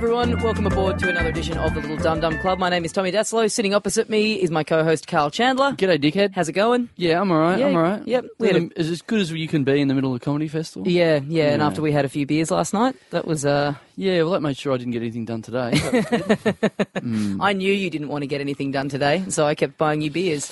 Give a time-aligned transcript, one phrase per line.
[0.00, 0.40] everyone.
[0.42, 2.58] Welcome aboard to another edition of the Little Dum Dum Club.
[2.58, 3.50] My name is Tommy Dassalo.
[3.50, 5.72] Sitting opposite me is my co-host Karl Chandler.
[5.72, 6.32] G'day, dickhead.
[6.34, 6.88] How's it going?
[6.96, 7.58] Yeah, I'm alright.
[7.58, 8.08] Yeah, I'm alright.
[8.08, 10.24] yep, we had a- as good as you can be in the middle of a
[10.24, 10.88] comedy festival.
[10.88, 11.50] Yeah, yeah.
[11.52, 13.44] And after we had a few beers last night, that was.
[13.44, 15.72] Uh, Yeah, well, that made sure I didn't get anything done today.
[15.78, 16.70] Good.
[17.40, 20.10] I knew you didn't want to get anything done today, so I kept buying you
[20.10, 20.50] beers.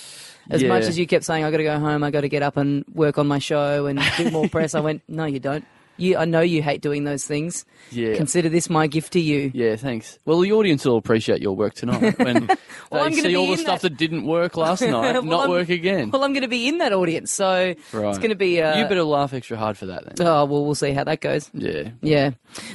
[0.50, 0.68] As Yeah.
[0.68, 2.02] much as you kept saying, "I got to go home.
[2.04, 4.80] I got to get up and work on my show and do more press," I
[4.80, 5.64] went, "No, you don't.
[5.98, 7.64] You, I know you hate doing those things.
[7.90, 8.14] Yeah.
[8.16, 10.18] Consider this my gift to you." yeah, thanks.
[10.24, 12.48] Well, the audience will appreciate your work tonight when
[12.90, 15.40] Well, they see all the in stuff that- that didn't work last night Well, not
[15.42, 16.10] I'm- work again.
[16.10, 18.60] Well, I'm going to be in that audience, so it's going to be.
[18.62, 20.26] Uh, you better laugh extra hard for that then.
[20.26, 21.50] Oh well, we'll see how that goes.
[21.54, 21.90] Yeah.
[22.02, 22.30] Yeah.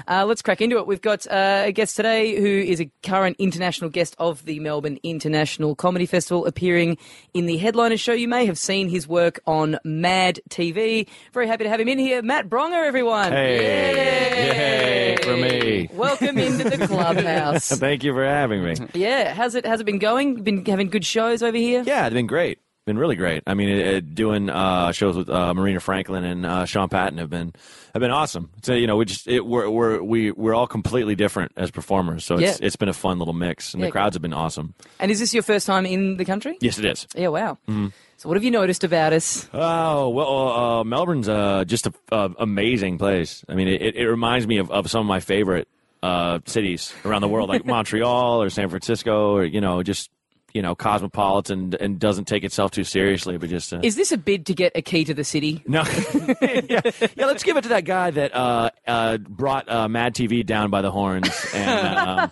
[0.07, 0.87] Uh, let's crack into it.
[0.87, 4.99] We've got uh, a guest today who is a current international guest of the Melbourne
[5.03, 6.97] International Comedy Festival, appearing
[7.33, 8.13] in the headliner show.
[8.13, 11.07] You may have seen his work on Mad TV.
[11.33, 12.21] Very happy to have him in here.
[12.21, 13.12] Matt Braunger, everyone.
[13.22, 13.58] Hey.
[13.58, 14.47] Yay.
[14.47, 15.89] Yay for me.
[15.94, 17.70] Welcome into the clubhouse.
[17.70, 18.75] Thank you for having me.
[18.94, 19.33] yeah.
[19.33, 20.44] How's it, how's it been going?
[20.44, 21.83] Been having good shows over here?
[21.86, 22.59] Yeah, it's been great.
[22.86, 23.44] Been really great.
[23.48, 27.17] I mean, it, it, doing uh, shows with uh, Marina Franklin and uh, Sean Patton
[27.17, 27.53] have been
[27.94, 28.50] have been awesome.
[28.62, 32.26] So you know, we just it, we're we're we we're all completely different as performers.
[32.26, 32.66] So it's Yeah.
[32.67, 33.88] it's been a fun little mix, and Yeah.
[33.88, 34.73] the crowds have been awesome.
[35.00, 36.58] And is this your first time in the country?
[36.59, 37.08] Yes, it is.
[37.16, 37.58] Yeah, wow.
[37.70, 37.88] Mm-hmm.
[38.17, 39.48] So what have you noticed about us?
[39.54, 43.45] Oh well, uh, Melbourne's uh, just a uh, amazing place.
[43.48, 45.70] I mean, it, it reminds me of, of some of my favorite
[46.02, 50.09] uh, cities around the world, like Montreal or San Francisco, or you know, just
[50.53, 54.17] you know, cosmopolitan and doesn't take itself too seriously, but just uh, Is this a
[54.17, 55.63] bid to get a key to the city?
[55.65, 55.83] no,
[56.41, 57.25] yeah, yeah.
[57.25, 60.81] Let's give it to that guy that uh, uh, brought uh, Mad TV down by
[60.81, 62.31] the horns, and um,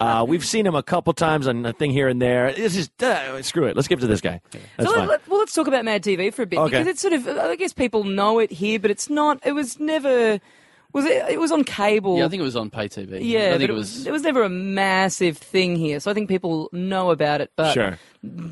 [0.00, 2.52] uh, we've seen him a couple times on a thing here and there.
[2.52, 3.76] This is uh, screw it.
[3.76, 4.40] Let's give it to this guy.
[4.76, 5.08] That's So fine.
[5.08, 6.70] let, well, let's talk about Mad TV for a bit Okay.
[6.70, 7.26] because it's sort of.
[7.28, 9.40] I guess people know it here, but it's not.
[9.46, 10.40] It was never.
[10.92, 11.30] Was it?
[11.30, 12.18] It was on cable.
[12.18, 13.20] Yeah, I think it was on pay TV.
[13.22, 14.06] Yeah, I but think it was.
[14.06, 17.72] It was never a massive thing here, so I think people know about it, but
[17.72, 17.98] Sure.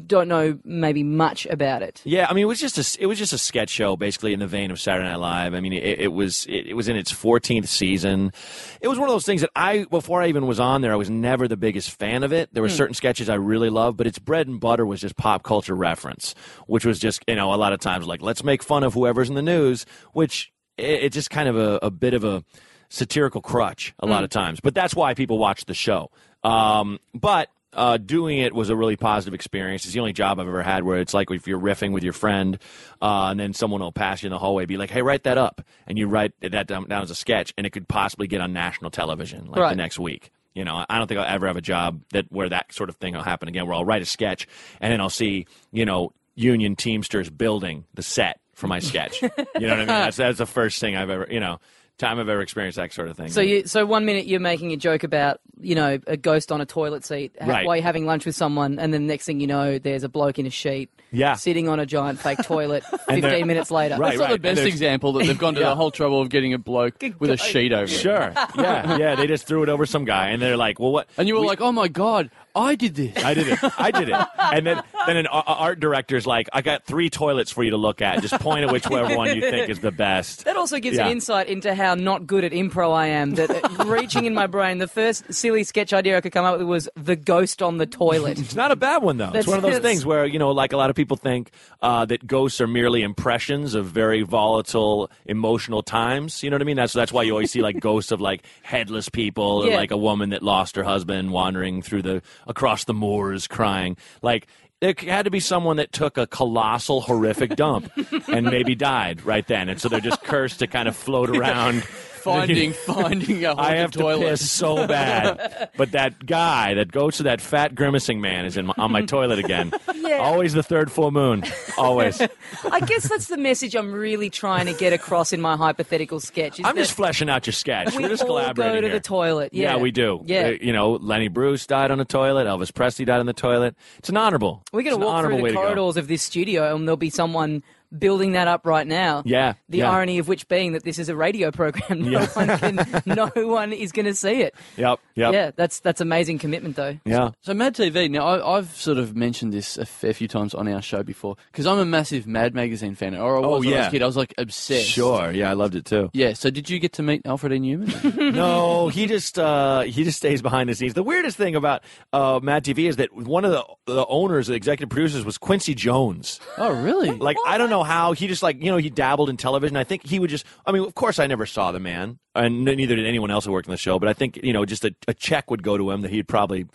[0.07, 2.01] don't know maybe much about it.
[2.05, 4.41] Yeah, I mean, it was just a it was just a sketch show, basically in
[4.41, 5.53] the vein of Saturday Night Live.
[5.53, 8.33] I mean, it, it was it, it was in its 14th season.
[8.81, 10.97] It was one of those things that I before I even was on there, I
[10.97, 12.55] was never the biggest fan of it.
[12.55, 12.75] There were hmm.
[12.75, 16.35] certain sketches I really loved, but its bread and butter was just pop culture reference,
[16.67, 19.29] which was just you know a lot of times like let's make fun of whoever's
[19.29, 22.45] in the news, which it, it's just kind of a, a bit of a
[22.89, 24.61] satirical crutch a lot of times.
[24.61, 26.11] But that's why people watch the show.
[26.43, 29.85] Um, but uh, doing it was a really positive experience.
[29.85, 32.13] It's the only job I've ever had where it's like if you're riffing with your
[32.13, 32.59] friend,
[33.01, 35.39] uh, and then someone will pass you in the hallway, be like, "Hey, write that
[35.39, 38.41] up," and you write that down, down as a sketch, and it could possibly get
[38.41, 39.71] on national television like Right.
[39.71, 40.33] the next week.
[40.53, 42.97] You know, I don't think I'll ever have a job that where that sort of
[42.97, 44.49] thing will happen again, where I'll write a sketch
[44.81, 49.21] and then I'll see, you know, union Teamsters building the set for my sketch.
[49.23, 49.87] you know what I mean?
[49.87, 51.59] That's that's the first thing I've ever, you know,
[51.99, 53.29] time I've ever experienced that sort of thing.
[53.29, 56.61] So you, so one minute you're making a joke about, you know, a ghost on
[56.61, 57.67] a toilet seat ha- Right.
[57.67, 60.09] while you're having lunch with someone, and then the next thing you know, there's a
[60.09, 61.35] bloke in a sheet, Yeah.
[61.35, 62.85] sitting on a giant fake toilet.
[63.09, 65.61] Fifteen minutes later, Right, That's not the and best there's- example that they've gone to
[65.61, 65.69] Yeah.
[65.71, 67.89] the whole trouble of getting a bloke with a sheet over it.
[67.91, 68.33] Sure.
[68.57, 68.97] Yeah.
[68.97, 69.15] Yeah.
[69.17, 71.43] They just threw it over some guy, and they're like, "Well, what?" And you were
[71.43, 73.25] we- like, oh my God, I did this.
[73.25, 73.59] I did it.
[73.79, 74.17] I did it.
[74.39, 77.77] And then, then an a- art director's like, I got three toilets for you to
[77.77, 78.21] look at.
[78.23, 80.45] Just point at whichever one you think is the best.
[80.45, 81.07] That also gives Yeah.
[81.07, 83.33] an insight into how not good at improv I am.
[83.37, 86.67] That reaching in my brain, the first silly sketch idea I could come up with
[86.67, 88.39] was the ghost on the toilet.
[88.41, 89.27] It's not a bad one though.
[89.27, 91.51] That's- it's one of those things where you know, like a lot of people think
[91.83, 96.43] uh, that ghosts are merely impressions of very volatile, emotional times.
[96.43, 96.77] You know what I mean?
[96.77, 99.77] That's that's why you always see like ghosts of like headless people or Yeah.
[99.77, 103.97] like a woman that lost her husband wandering through the across the moors crying.
[104.23, 104.47] Like
[104.81, 107.91] it had to be someone that took a colossal, horrific dump
[108.29, 111.85] and maybe died right then, and so they're just cursed to kind of float around.
[112.23, 114.29] Finding, finding a I haunted have to toilet.
[114.31, 118.67] piss so bad, but that guy that goes to that fat grimacing man is in
[118.67, 119.73] my, on my toilet again.
[120.11, 120.19] Yeah.
[120.23, 121.45] Always the third full moon.
[121.79, 122.21] Always.
[122.21, 126.61] I guess that's the message I'm really trying to get across in my hypothetical sketch.
[126.65, 127.95] I'm just fleshing out your sketch.
[127.95, 128.75] we We're just all collaborating.
[128.75, 128.97] go to here.
[128.97, 129.55] the toilet.
[129.55, 130.23] Yeah, we do.
[130.27, 130.47] Yeah.
[130.47, 132.47] Uh, you know, Lenny Bruce died on the toilet.
[132.49, 133.77] Elvis Presley died on the toilet.
[133.99, 134.65] It's an honorable.
[134.73, 137.11] We're gonna an walk honorable through the to corridors of this studio, and there'll be
[137.11, 137.63] someone
[137.97, 139.23] building that up right now.
[139.25, 139.91] Yeah, The yeah.
[139.91, 142.27] irony of which being that this is a radio program, no Yeah.
[142.29, 144.55] one can, no one is going to see it.
[144.77, 145.01] Yep.
[145.17, 145.33] Yep.
[145.33, 146.99] Yeah, that's that's amazing commitment, though.
[147.05, 147.31] Yeah.
[147.43, 148.11] So Mad TV.
[148.11, 151.37] Now I, I've sort of mentioned this a fair few times on our show before
[151.53, 153.15] because I'm a massive Mad magazine fan.
[153.15, 153.89] Or I was Oh, when I was yeah.
[153.89, 154.03] a kid.
[154.03, 154.89] I was like obsessed.
[154.89, 155.31] Sure.
[155.31, 156.11] Yeah, I loved it too.
[156.13, 156.33] Yeah.
[156.35, 157.59] So did you get to meet Alfred E.
[157.59, 158.35] Neuman?
[158.35, 160.95] no, he just uh, he just stays behind the scenes.
[160.95, 161.83] The weirdest thing about
[162.13, 165.75] uh, Mad TV is that one of the, the owners, the executive producers, was Quincy
[165.75, 166.41] Jones.
[166.59, 167.11] oh really?
[167.11, 169.77] Like I don't know know how he just like you know he dabbled in television.
[169.77, 170.45] I think he would just.
[170.67, 173.53] I mean, of course, I never saw the man, and neither did anyone else who
[173.53, 173.99] worked on the show.
[173.99, 176.29] But I think you know, just a, a check would go to him that he'd
[176.29, 176.67] probably,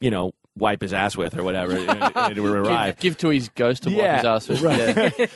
[0.00, 2.94] you know, wipe his ass with or whatever, it would arrive.
[2.96, 4.60] Give, give to his ghost to Yeah, wipe his ass with.
[4.62, 4.78] right.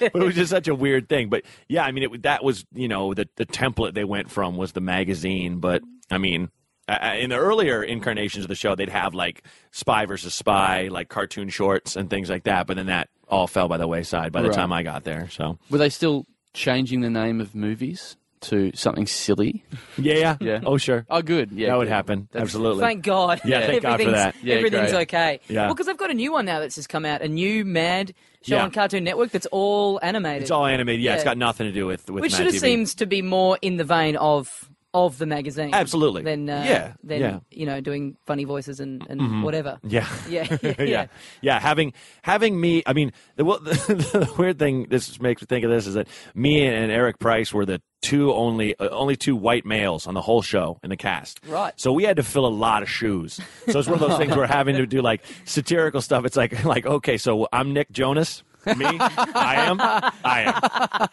[0.01, 0.09] Yeah.
[0.13, 1.29] but it was just such a weird thing.
[1.29, 4.57] But yeah, I mean, it, that was you know the the template they went from
[4.57, 5.59] was the magazine.
[5.59, 6.51] But I mean,
[6.89, 9.43] uh, in the earlier incarnations of the show, they'd have like
[9.73, 12.67] spy versus spy, like cartoon shorts and things like that.
[12.67, 14.57] But then that all fell by the wayside by the Right.
[14.57, 15.29] time I got there.
[15.31, 19.65] So Were they still changing the name of movies to something silly?
[19.99, 20.61] yeah, yeah, Yeah.
[20.65, 21.05] Oh, sure.
[21.11, 21.51] Oh, good.
[21.53, 22.29] Yeah, that would happen.
[22.33, 22.83] That's- Absolutely.
[22.83, 23.41] Thank God.
[23.45, 24.35] Yeah, thank God for Everything's- that.
[24.43, 25.03] Yeah, everything's great.
[25.03, 25.41] okay.
[25.49, 25.67] Yeah.
[25.67, 28.15] Well, because I've got a new one now that's just come out, a new Mad
[28.43, 28.63] show Yeah.
[28.65, 30.43] on Cartoon Network that's all animated.
[30.43, 31.03] It's all animated.
[31.03, 32.61] Yeah, It's got nothing to do with with which Mad sort of TV.
[32.61, 34.71] seems to be more in the vein of
[35.07, 35.75] of the magazine.
[35.75, 36.23] Absolutely.
[36.23, 37.41] Then uh, Yeah, then yeah.
[37.51, 39.79] you know doing funny voices and, and whatever.
[39.89, 40.07] Yeah.
[40.29, 40.47] Yeah.
[40.51, 40.59] Yeah.
[40.63, 41.07] yeah, yeah.
[41.41, 41.61] yeah.
[41.61, 41.93] Having
[42.23, 45.71] having me, I mean, the, well, the, the weird thing this makes me think of
[45.71, 49.65] this is that me and Eric Price were the two only uh, only two white
[49.67, 51.41] males on the whole show in the cast.
[51.47, 51.73] Right.
[51.77, 53.41] So we had to fill a lot of shoes.
[53.69, 56.25] So it's one of those things where having to do like satirical stuff.
[56.25, 58.43] It's like like okay, so I'm Nick Jonas.
[58.77, 59.79] Me, I am.
[59.81, 60.43] I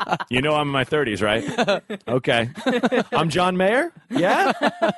[0.10, 0.18] am.
[0.30, 1.82] You know, I'm in my 30s, right?
[2.08, 2.50] Okay.
[3.12, 3.92] I'm John Mayer.
[4.10, 4.52] Yeah.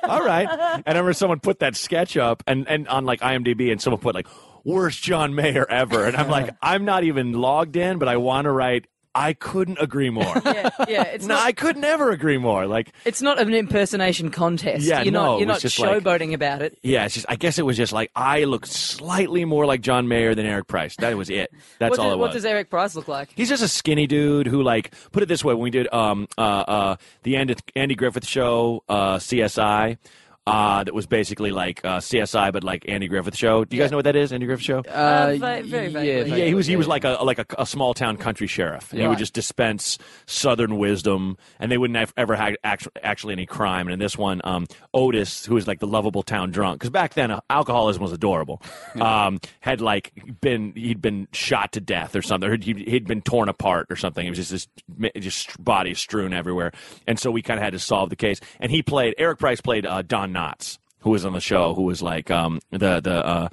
[0.04, 0.48] All right.
[0.48, 4.00] And I remember someone put that sketch up and, and on like IMDb, and someone
[4.00, 4.26] put like
[4.64, 8.44] worst John Mayer ever, and I'm like, I'm not even logged in, but I want
[8.46, 8.86] to write.
[9.14, 10.24] I couldn't agree more.
[10.44, 11.44] Yeah, yeah, it's no, not.
[11.44, 12.66] I could never agree more.
[12.66, 14.84] Like, It's not an impersonation contest.
[14.84, 15.38] Yeah, you're no, not.
[15.38, 16.78] You're not just like- showboating about it.
[16.82, 17.26] yeah, it's just.
[17.28, 20.66] I guess it was just like I look slightly more like John Mayer than Eric
[20.68, 20.94] Price.
[20.96, 21.50] That was it.
[21.78, 23.30] That's What, all does, it what does Eric Price look like?
[23.34, 26.28] He's just a skinny dude who, like, put it this way: when we did um
[26.38, 29.98] uh uh the Andy, Andy Griffith show, uh CSI,
[30.48, 33.64] uh that was basically like uh CSI but like Andy Griffith show.
[33.64, 34.32] Do you guys know what that is?
[34.32, 34.78] Andy Griffith show.
[34.80, 36.38] Uh, va- very vaguely.
[36.38, 38.92] yeah, he was he was like a like a, a small town country sheriff.
[38.92, 43.32] And He would just dispense southern wisdom, and they wouldn't have ever had actually, actually
[43.32, 43.86] any crime.
[43.86, 47.14] And in this one, um, Otis, who was like the lovable town drunk, because back
[47.14, 48.62] then uh, alcoholism was adorable,
[49.00, 52.48] um, had like been he'd been shot to death or something.
[52.50, 54.26] Or he'd, he'd been torn apart or something.
[54.26, 56.72] It was just this ma- just body strewn everywhere,
[57.06, 58.40] and so we kind of had to solve the case.
[58.60, 61.82] And he played Eric Price played uh, Don Knotts, who was on the show, who
[61.82, 63.26] was like um, the the.
[63.26, 63.48] Uh,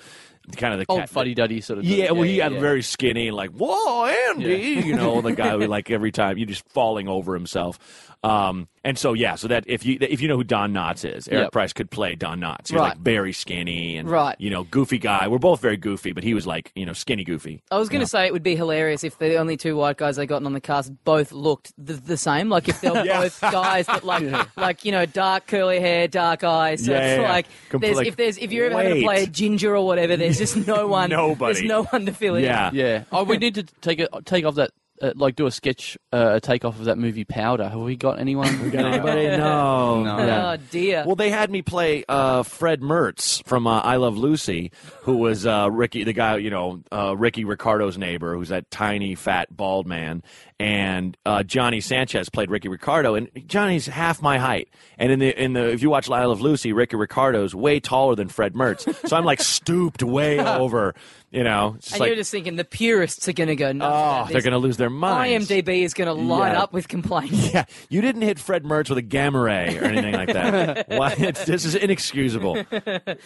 [0.57, 1.85] Kind of the Old fuddy duddy sort of.
[1.85, 2.59] yeah, well, he yeah, had yeah.
[2.59, 6.63] very skinny like, whoa, Andy, you know, the guy who like every time you just
[6.69, 7.79] falling over himself.
[8.23, 11.27] Um, and so yeah, so that if you if you know who Don Knotts is,
[11.27, 11.51] Eric Yep.
[11.51, 12.69] Price could play Don Knotts.
[12.69, 12.89] He was Right.
[12.89, 14.35] like very skinny and Right.
[14.39, 15.27] you know, goofy guy.
[15.27, 17.61] We're both very goofy, but he was like you know, skinny goofy.
[17.71, 20.15] I was going to say it would be hilarious if the only two white guys
[20.15, 22.47] they gotten on the cast both looked the, the same.
[22.49, 23.21] Like if they were Yeah.
[23.21, 24.23] both guys that like
[24.57, 26.85] like you know dark curly hair, dark eyes.
[26.85, 27.29] So Yeah, it's yeah, yeah.
[27.29, 29.85] like Compl- there's, like, if there's if you're ever going to play a ginger or
[29.85, 31.09] whatever, there's just no one.
[31.09, 31.53] Nobody.
[31.55, 32.43] There's no one to fill in.
[32.43, 32.69] Yeah.
[32.71, 33.03] Yeah.
[33.11, 34.71] Oh, we need to take it, take off that,
[35.01, 37.67] uh, like, do a sketch, uh, a takeoff of that movie Powder.
[37.67, 38.45] Have we got anyone?
[38.63, 39.25] We Got anybody?
[39.37, 40.03] No.
[40.03, 40.17] No.
[40.17, 41.03] Oh dear.
[41.05, 44.71] Well, they had me play uh, Fred Mertz from uh, I Love Lucy,
[45.01, 49.15] who was uh, Ricky, the guy, you know, uh, Ricky Ricardo's neighbor, who's that tiny,
[49.15, 50.23] fat, bald man.
[50.57, 54.69] And uh, Johnny Sanchez played Ricky Ricardo, and Johnny's half my height.
[54.97, 58.15] And in the in the if you watch I Love Lucy, Ricky Ricardo's way taller
[58.15, 60.95] than Fred Mertz, so I'm like stooped way over.
[61.31, 64.29] You know, and like, you're just thinking the purists are going to go nuts.
[64.29, 65.49] oh, they're going to lose their minds.
[65.49, 66.61] IMDb is going to line Yeah.
[66.63, 67.49] up with complaints.
[67.53, 70.87] Yeah, you didn't hit Fred Mertz with a gamma ray or anything like that.
[70.89, 71.13] Why?
[71.17, 72.63] It's, this is inexcusable.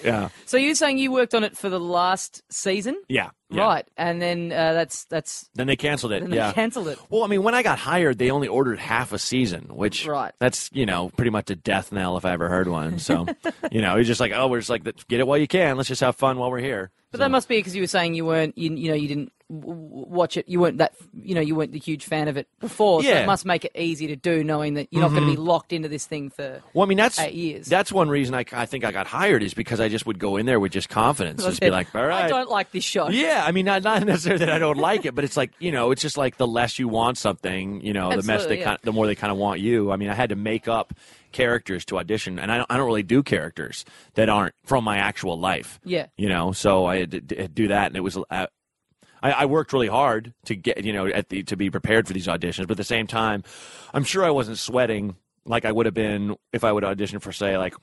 [0.03, 3.63] Yeah, So you're saying you worked on it for the last season, yeah, yeah.
[3.63, 3.87] right?
[3.97, 6.27] And then uh, that's that's Then they canceled it.
[6.29, 6.51] yeah.
[6.51, 6.99] cancelled it.
[7.09, 10.33] Well, I mean, when I got hired, they only ordered half a season, which Right.
[10.39, 12.99] that's you know pretty much a death knell if I ever heard one.
[12.99, 13.25] So,
[13.71, 15.77] you know, it's just like, oh, we're just like, get it while you can.
[15.77, 16.91] Let's just have fun while we're here.
[17.11, 19.07] But So- that must be because you were saying you weren't, you, you know, you
[19.07, 20.47] didn't watch it.
[20.47, 23.01] You weren't that, you know, you weren't the huge fan of it before.
[23.01, 23.15] So Yeah.
[23.15, 23.23] Mm-hmm.
[23.23, 25.73] it must make it easy to do, knowing that you're not going to be locked
[25.73, 26.61] into this thing for.
[26.73, 27.65] Well, I mean, that's Eight years.
[27.65, 30.37] that's one reason I, I think I got hired is because I just would go
[30.37, 33.09] in there with just confidence, just be like, all right, I don't like this show.
[33.09, 35.71] Yeah, I mean, not, not necessarily that I don't like it, but it's like you
[35.71, 38.65] know, it's just like the less you want something, you know, the mess they yeah.
[38.65, 39.91] kind, the more they kind of want you.
[39.91, 40.93] I mean, I had to make up
[41.31, 44.97] characters to audition, and I don't, I don't really do characters that aren't from my
[44.97, 45.79] actual life.
[45.83, 46.07] Yeah.
[46.17, 48.17] you know, so I had to d- do that, and it was.
[48.29, 48.47] Uh,
[49.21, 52.13] I, I worked really hard to get you know at the to be prepared for
[52.13, 53.43] these auditions, but at the same time,
[53.93, 57.31] I'm sure I wasn't sweating like I would have been if I would audition for
[57.31, 57.75] say like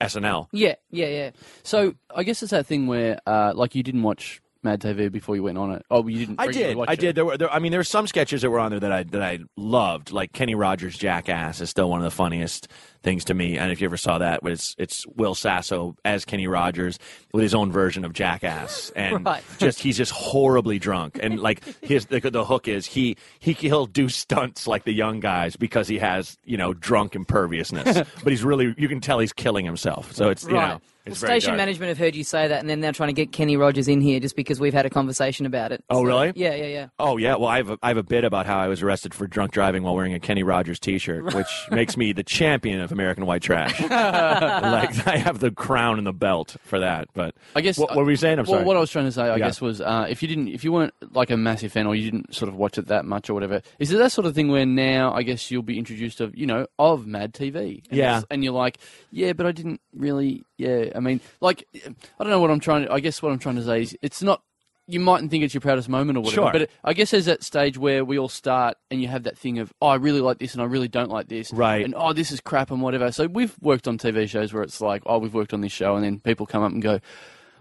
[0.00, 0.48] SNL.
[0.52, 1.30] Yeah, yeah, yeah.
[1.62, 5.36] So I guess it's that thing where, uh, like, you didn't watch Mad TV before
[5.36, 5.84] you went on it.
[5.90, 6.40] Oh, you didn't.
[6.40, 6.76] I did.
[6.88, 6.98] I it.
[6.98, 7.14] did.
[7.14, 7.36] There were.
[7.36, 9.38] There, I mean, there were some sketches that were on there that I that I
[9.56, 10.10] loved.
[10.10, 12.68] Like Kenny Rogers' Jackass is still one of the funniest
[13.02, 13.58] things to me.
[13.58, 16.98] And if you ever saw that, it's it's Will Sasso as Kenny Rogers
[17.32, 19.42] with his own version of Jackass, and Right.
[19.58, 21.18] just he's just horribly drunk.
[21.22, 25.20] And like his the, the hook is he he he'll do stunts like the young
[25.20, 29.32] guys because he has you know drunk imperviousness, but he's really you can tell he's
[29.34, 30.12] killing himself.
[30.14, 30.68] So it's you Right.
[30.68, 31.58] know well, it's very station dark.
[31.58, 34.00] management have heard you say that, and then they're trying to get Kenny Rogers in
[34.00, 35.84] here just because we've had a conversation about it.
[35.90, 36.32] Oh, So, really?
[36.36, 36.86] Yeah, yeah, yeah.
[36.98, 39.12] Oh yeah, well I have a, I have a bit about how I was arrested
[39.14, 42.92] for drunk driving while wearing a Kenny Rogers T-shirt, which makes me the champion of
[42.92, 43.78] American white trash.
[44.28, 47.08] like I have the crown and the belt for that.
[47.14, 48.38] But I guess what, what were you saying?
[48.38, 48.64] I'm well, sorry.
[48.64, 49.46] what I was trying to say, I Yeah.
[49.46, 52.10] guess, was uh, if you didn't, if you weren't like a massive fan, or you
[52.10, 54.48] didn't sort of watch it that much, or whatever, is it that sort of thing
[54.48, 58.22] where now I guess you'll be introduced of, you know, of Mad TV, and Yeah.
[58.30, 58.78] and you're like,
[59.10, 61.88] yeah, but I didn't really, yeah, I mean, like, I
[62.24, 62.84] don't know what I'm trying.
[62.86, 64.42] to I guess what I'm trying to say is, it's not.
[64.86, 66.52] You mightn't think it's your proudest moment or whatever, Sure.
[66.52, 69.38] but it, I guess there's that stage where we all start and you have that
[69.38, 71.50] thing of, oh, I really like this and I really don't like this.
[71.54, 71.82] Right.
[71.82, 73.10] And, oh, this is crap and whatever.
[73.10, 75.96] So we've worked on TV shows where it's like, oh, we've worked on this show
[75.96, 77.00] and then people come up and go,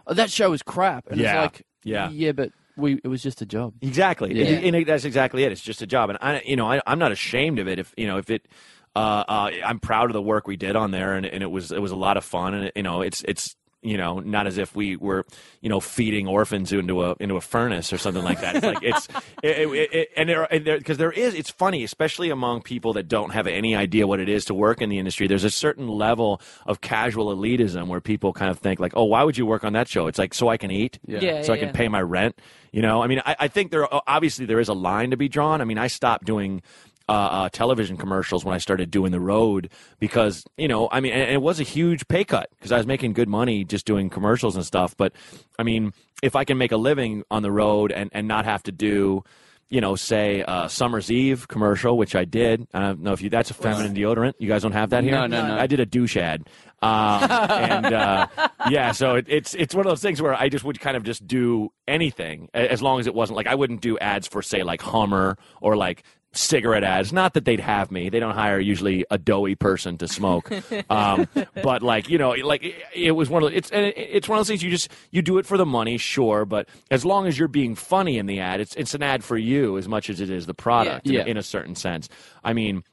[0.06, 1.08] oh, that show was crap.
[1.10, 1.46] And Yeah.
[1.46, 2.10] it's like, Yeah.
[2.10, 3.74] yeah, but we it was just a job.
[3.82, 4.58] Exactly, Yeah.
[4.58, 5.52] and, and that's exactly it.
[5.54, 7.80] It's just a job, and I, you know, I, I'm not ashamed of it.
[7.80, 8.48] If you know, if it,
[8.96, 11.72] uh, uh, I'm proud of the work we did on there, and, and it was
[11.72, 14.48] it was a lot of fun, and it, you know, it's it's you know, not
[14.48, 15.26] as if we were
[15.62, 18.56] you know feeding orphans into a into a furnace or something like that.
[18.56, 19.08] It's like it's
[19.44, 22.94] it, it, it, and there and there because there is it's funny, especially among people
[22.94, 25.28] that don't have any idea what it is to work in the industry.
[25.28, 29.24] There's a certain level of casual elitism where people kind of think like, oh, why
[29.24, 30.08] would you work on that show?
[30.08, 31.20] It's like so I can eat, Yeah.
[31.20, 31.74] Yeah, so I can yeah.
[31.74, 32.40] pay my rent.
[32.72, 35.30] You know, I mean, I, I think there obviously there is a line to be
[35.30, 35.62] drawn.
[35.62, 36.64] I mean, I stopped doing
[37.10, 39.70] uh, uh, television commercials when I started doing the road
[40.00, 42.88] because you know, I mean, and it was a huge pay cut because I was
[42.88, 44.96] making good money just doing commercials and stuff.
[44.96, 45.14] But
[45.60, 48.64] I mean, if I can make a living on the road and and not have
[48.64, 49.24] to do.
[49.70, 52.68] You know, say uh, Summer's Eve commercial, which I did.
[52.76, 53.32] I don't know if you.
[53.32, 54.34] That's a feminine deodorant.
[54.38, 55.14] You guys don't have that here.
[55.14, 55.58] No, no, no.
[55.58, 56.48] I did a douche ad,
[56.84, 58.28] um, and uh,
[58.70, 61.02] yeah, so it, it's it's one of those things where I just would kind of
[61.02, 64.62] just do anything as long as it wasn't like I wouldn't do ads for say
[64.62, 67.14] like Hummer or like cigarette ads.
[67.14, 70.52] Not that they'd have me; they don't hire usually a doughy person to smoke.
[70.90, 71.28] Um,
[71.64, 74.42] but like you know, like it, it was one of the- it's it's one of
[74.42, 77.38] those things you just you do it for the money, sure, but as long as
[77.40, 80.20] you're being funny in the ad, it's it's an ad for you as much as
[80.20, 81.22] it is the product Yeah.
[81.22, 82.10] in, in a certain sense.
[82.44, 82.84] I mean.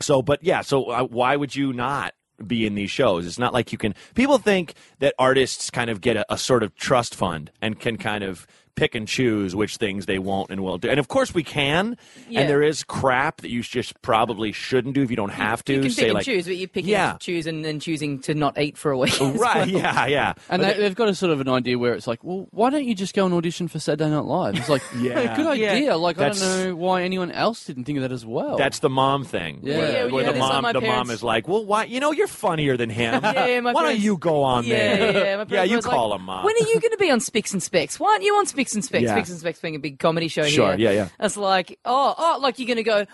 [0.00, 3.24] So, but yeah, so uh, why would you not be in these shows?
[3.26, 3.94] It's not like you can.
[4.14, 7.98] People think that artists kind of get a, a sort of trust fund and can
[7.98, 10.88] kind of pick and choose which things they won't and will do.
[10.88, 11.96] And of course, we can.
[12.28, 12.40] Yeah.
[12.40, 15.74] And there is crap that you just probably shouldn't do if you don't have to.
[15.74, 17.12] You can Say pick and like, choose, but you're picking Yeah.
[17.12, 19.18] and choose and then choosing to not eat for a week.
[19.20, 19.38] right?
[19.38, 19.68] well.
[19.68, 20.34] Yeah, yeah.
[20.48, 22.70] And But they, they've got a sort of an idea where it's like, well, why
[22.70, 24.56] don't you just go and audition for Saturday Night Live?
[24.56, 25.36] It's like, Yeah.
[25.36, 25.72] good Yeah.
[25.72, 25.96] idea.
[25.96, 28.56] Like, I don't know why anyone else didn't think of that as well.
[28.56, 29.60] That's the mom thing.
[29.62, 29.76] Yeah.
[29.78, 31.84] where, Yeah, where yeah, the that's mom, the mom is like, "Well, why?
[31.84, 33.20] You know, you're funnier than him.
[33.22, 35.12] Yeah, yeah, my why parents- don't you go on Yeah, there?
[35.12, 35.36] yeah, yeah.
[35.36, 36.44] My yeah, you call like, him mom.
[36.44, 37.98] When are you going to be on Spicks and Specs?
[38.00, 39.02] Why aren't you on Spicks and Specs?
[39.02, 39.12] Yeah.
[39.14, 40.90] Spicks and Specs being a big comedy show Sure, here.
[40.90, 41.08] yeah, yeah.
[41.20, 43.04] It's like, oh, oh, like you're going to go,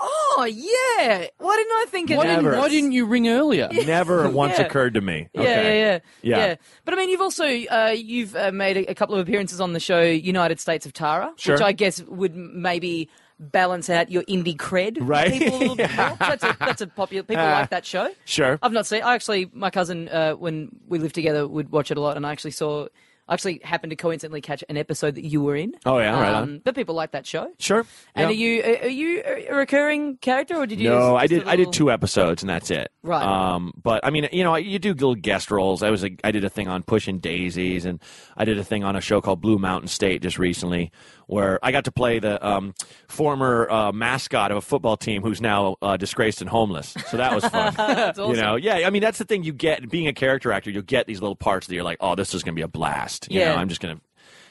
[0.00, 1.26] oh, yeah.
[1.38, 2.42] Why didn't I think of why, that?
[2.42, 3.68] didn't, why didn't you ring earlier?
[3.86, 4.66] Never once Yeah.
[4.66, 5.28] occurred to me.
[5.34, 5.80] Yeah, Okay.
[5.80, 6.54] yeah, yeah, Yeah.
[6.84, 9.72] But I mean, you've also uh, you've uh, made a, a couple of appearances on
[9.72, 11.54] the show United States of Tara, Sure.
[11.54, 13.08] which I guess would maybe
[13.40, 15.32] balance out your indie cred, Right.
[15.32, 16.16] People a little bit more.
[16.20, 17.24] That's a that's a popular.
[17.24, 18.10] People like that show.
[18.24, 18.58] Sure.
[18.62, 19.02] I've not seen.
[19.02, 22.24] I actually, my cousin, uh, when we lived together, would watch it a lot, and
[22.26, 22.86] I actually saw.
[23.26, 25.72] I actually happened to coincidentally catch an episode that you were in.
[25.86, 26.34] Oh, yeah, right.
[26.34, 27.50] Um, but people like that show.
[27.58, 27.86] Sure.
[28.14, 28.26] And Yeah.
[28.28, 30.90] are you are you a recurring character, or did you?
[30.90, 31.48] No, just- I did.
[31.48, 32.90] I did two episodes, and that's it.
[33.02, 33.24] Right.
[33.24, 35.82] Um, but I mean, you know, you do little guest roles.
[35.82, 37.98] I was a, I did a thing on pushing daisies, and
[38.36, 40.92] I did a thing on a show called Blue Mountain State just recently,
[41.26, 42.74] where I got to play the um,
[43.08, 46.94] former uh, mascot of a football team who's now uh, disgraced and homeless.
[47.08, 47.74] So that was fun.
[47.76, 48.34] That's awesome.
[48.34, 48.86] You know, yeah.
[48.86, 49.42] I mean, that's the thing.
[49.44, 50.70] You get being a character actor.
[50.70, 52.68] You'll get these little parts that you're like, oh, this is going to be a
[52.68, 53.28] blast.
[53.30, 53.52] You Yeah.
[53.52, 54.02] know, I'm just going to,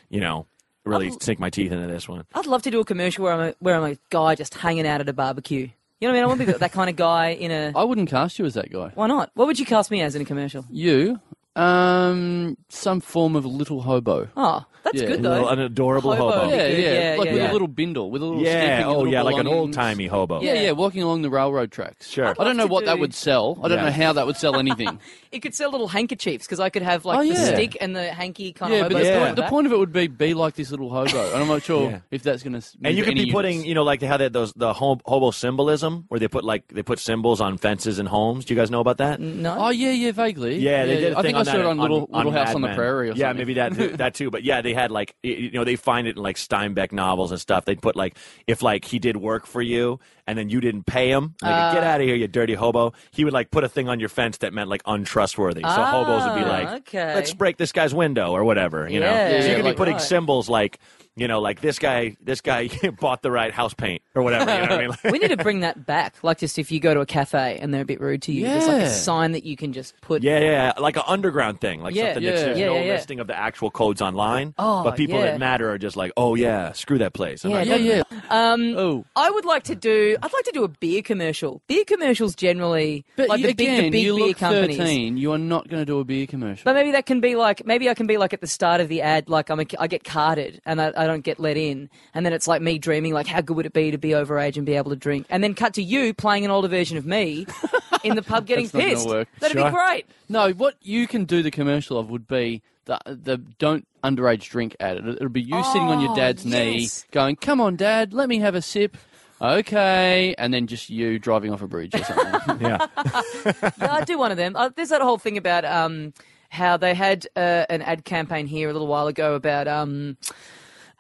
[0.09, 0.45] you know,
[0.85, 2.25] really sink my teeth into this one.
[2.33, 4.85] I'd love to do a commercial where I'm a, where I'm a guy just hanging
[4.87, 5.69] out at a barbecue.
[6.01, 6.23] You know what I mean?
[6.23, 7.71] I want to be that kind of guy in a.
[7.73, 8.91] I wouldn't cast you as that guy.
[8.95, 9.31] Why not?
[9.35, 10.65] What would you cast me as in a commercial?
[10.69, 11.21] You,
[11.55, 14.27] um, some form of little hobo.
[14.35, 15.07] Oh, that's Yeah.
[15.07, 15.29] good though.
[15.29, 16.31] little- an adorable Hobo.
[16.31, 16.49] hobo.
[16.49, 17.51] yeah, good, yeah, yeah, like yeah, with yeah.
[17.51, 18.51] a little bindle, with a little Yeah.
[18.77, 19.61] skipping, Oh, little yeah, like an belongings.
[19.77, 20.41] old timey hobo.
[20.41, 20.61] Yeah, Yeah.
[20.61, 22.09] yeah, walking along the railroad tracks.
[22.09, 22.25] Sure.
[22.25, 23.57] I don't love know to what that do- would sell.
[23.63, 23.85] I don't Yeah.
[23.85, 24.99] know how that would sell anything.
[25.33, 27.45] It could sell little handkerchiefs because I could have like Oh, the yeah.
[27.55, 28.89] stick and the hanky kind yeah, of.
[28.89, 29.15] but hobos the, Yeah.
[29.17, 31.31] going point, the point of it would be be like this little hobo.
[31.33, 31.99] And I'm not sure Yeah.
[32.11, 32.67] if that's going to.
[32.83, 36.05] And you could be putting, you know, like how they those the home, hobo symbolism,
[36.09, 38.45] where they put like they put symbols on fences and homes.
[38.45, 39.19] Do you guys know about that?
[39.19, 39.55] No.
[39.57, 40.59] Oh yeah, yeah, vaguely.
[40.59, 42.31] Yeah, they did a I thing think on I saw that it on Little- Little
[42.31, 42.75] House Mad on the Men.
[42.77, 43.37] Prairie or yeah, something.
[43.37, 44.29] maybe that that too.
[44.31, 47.39] But yeah, they had like you know they find it in like Steinbeck novels and
[47.39, 47.65] stuff.
[47.65, 51.09] They'd put like if like he did work for you and then you didn't pay
[51.09, 51.73] him, like Uh.
[51.73, 52.93] get out of here, you dirty hobo.
[53.11, 55.61] He would like put a thing on your fence that meant like untrustworthy.
[55.61, 57.13] So hobos would be Ah, like, okay.
[57.15, 58.89] let's break this guy's window or whatever.
[58.89, 60.79] You know, Yeah, so you yeah, could like- be putting symbols like.
[61.15, 64.51] You know, like this guy, this guy bought the right house paint or whatever.
[64.51, 64.97] You know what I mean?
[65.11, 66.15] we need to bring that back.
[66.23, 68.45] Like, just if you go to a cafe and they're a bit rude to you,
[68.47, 68.87] there's like Yeah.
[68.87, 70.23] a sign that you can just put.
[70.23, 72.13] Yeah, yeah, yeah, like an underground thing, like Yeah.
[72.13, 72.45] something that's Yeah.
[72.47, 72.91] there's Yeah, no yeah, yeah.
[72.93, 74.55] listing of the actual codes online.
[74.57, 75.25] Oh, but people yeah.
[75.25, 77.45] that matter are just like, oh yeah, screw that place.
[77.45, 78.19] I'm Yeah, not Yeah, yeah.
[78.31, 80.17] Um, Oh, I would like to do.
[80.21, 81.61] I'd like to do a beer commercial.
[81.67, 84.77] Beer commercials generally, but like you, the big, again, the big you beer look companies.
[84.77, 85.17] thirteen.
[85.17, 86.63] You are not going to do a beer commercial.
[86.65, 88.87] But maybe that can be like maybe I can be like at the start of
[88.87, 91.89] the ad, like I'm a, I get carded and I, I don't get let in,
[92.13, 94.57] and then it's like me dreaming like how good would it be to be overage
[94.57, 97.05] and be able to drink, and then cut to you playing an older version of
[97.05, 97.45] me
[98.03, 99.07] in the pub getting That's not gonna pissed.
[99.07, 99.27] work.
[99.39, 99.69] That'd Sure.
[99.69, 100.05] be great.
[100.29, 104.75] No, what you can do the commercial of would be the the don't underage drink
[104.79, 104.97] ad.
[104.97, 107.05] It- It'll be you sitting on your Oh, dad's knee, yes.
[107.11, 108.97] going, "Come on, dad, let me have a sip."
[109.41, 112.57] Okay, and then just you driving off a bridge or something.
[112.61, 112.77] yeah,
[113.77, 114.55] Yeah, I do one of them.
[114.55, 116.13] Uh, there's that whole thing about um,
[116.49, 120.15] how they had uh, an ad campaign here a little while ago about um,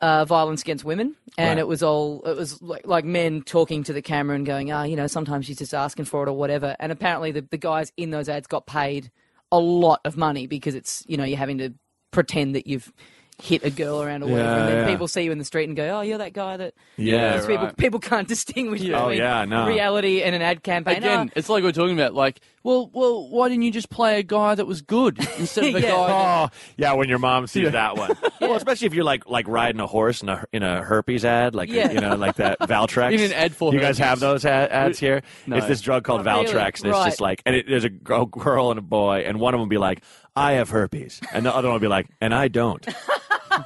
[0.03, 1.57] uh, violence against women, and Right.
[1.59, 4.83] it was all it was like, like men talking to the camera and going, ah,
[4.83, 6.75] you know, sometimes she's just asking for it or whatever.
[6.79, 9.09] And apparently, the, the guys in those ads got paid
[9.51, 11.73] a lot of money because it's you know you're having to
[12.11, 12.91] pretend that you've
[13.41, 14.91] hit a girl around or whatever, Yeah, and then yeah.
[14.93, 16.73] people see you in the street and go, oh, you're that guy that.
[16.97, 17.31] yeah.
[17.33, 17.77] Because people right.
[17.77, 19.03] people can't distinguish Yeah.
[19.03, 19.67] Oh, yeah, no.
[19.67, 20.97] reality and an ad campaign.
[20.97, 22.13] Again, Ah, it's like we're talking about.
[22.13, 25.75] Like, well, well, why didn't you just play a guy that was good instead of
[25.75, 25.89] a Yeah.
[25.89, 26.07] guy?
[26.07, 26.13] That,
[26.53, 28.11] Oh, yeah, when your mom sees that one.
[28.41, 31.55] Well, especially if you're like like riding a horse in a in a herpes ad,
[31.55, 31.91] like Yeah.
[31.91, 33.13] you know, like that Valtrex.
[33.13, 35.21] In an ad for you guys have those ad- ads here.
[35.47, 35.55] No.
[35.57, 36.53] It's this drug called Not really.
[36.53, 37.05] Valtrex, and it's Right.
[37.05, 39.69] just like, and it, there's a girl and a boy, and one of them will
[39.71, 40.01] be like,
[40.35, 42.85] "I have herpes," and the other one will be like, "And I don't."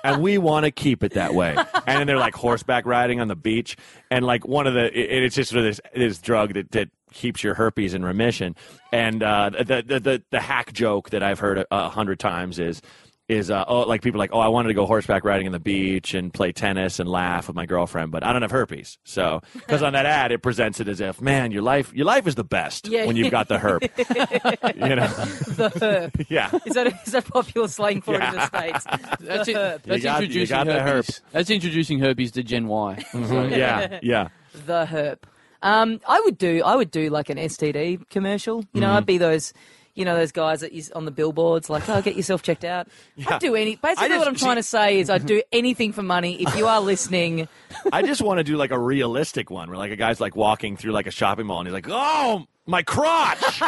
[0.04, 1.56] And we want to keep it that way.
[1.56, 3.78] And then they're like horseback riding on the beach,
[4.12, 6.90] and like one of the, it, it's just sort of this this drug that that
[7.14, 8.56] keeps your herpes in remission.
[8.92, 12.60] And uh, the, the the the hack joke that I've heard a, a hundred times
[12.60, 12.82] is.
[13.30, 15.52] Is uh, oh like people are like oh I wanted to go horseback riding on
[15.52, 18.98] the beach and play tennis and laugh with my girlfriend but I don't have herpes
[19.04, 22.26] so because on that ad it presents it as if man your life your life
[22.26, 23.06] is the best Yeah.
[23.06, 23.82] when you've got the herp
[24.78, 26.26] you know the herp.
[26.30, 28.86] yeah Is that is that popular slang for it in the states?
[29.20, 29.82] that's The herp.
[29.84, 31.22] That's got- you introducing got the herpes.
[31.34, 33.06] That's introducing herpes to Gen Y.
[33.12, 34.30] So, yeah yeah
[34.66, 35.18] The herp.
[35.62, 38.64] Um, I would do I would do like an STD commercial.
[38.74, 39.52] You know, I'd be those.
[39.98, 42.88] You know those guys that is on the billboards, like, "Oh, get yourself checked out."
[43.28, 43.76] I'd do any.
[43.78, 46.42] Basically, just- what I'm trying to say is, I'd do anything for money.
[46.42, 47.48] If you are listening,
[47.92, 50.78] I just want to do like a realistic one where like a guy's like walking
[50.78, 53.62] through like a shopping mall and he's like, "Oh, my crotch!"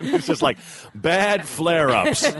[0.00, 0.58] it's just like
[0.94, 2.22] bad flare-ups,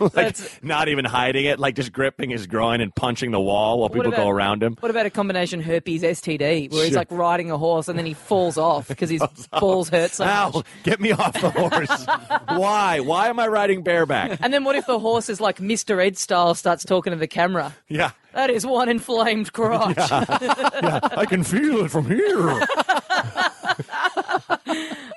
[0.00, 3.80] like That's- not even hiding it, like just gripping his groin and punching the wall
[3.80, 4.76] while people about- go around him.
[4.80, 8.14] what about a combination herpes STD, where he's like riding a horse and then he
[8.14, 9.22] falls off because his
[9.58, 10.34] balls hurt so much?
[10.56, 10.62] Ow!
[10.82, 12.06] Get me off the horse!
[12.58, 13.00] Why?
[13.00, 14.38] Why am I riding bareback?
[14.42, 16.04] And then what if the horse is like Mr.
[16.04, 17.74] Ed style, starts talking to the camera?
[17.88, 19.96] Yeah, That is one inflamed crotch.
[19.98, 22.60] I can feel it from here.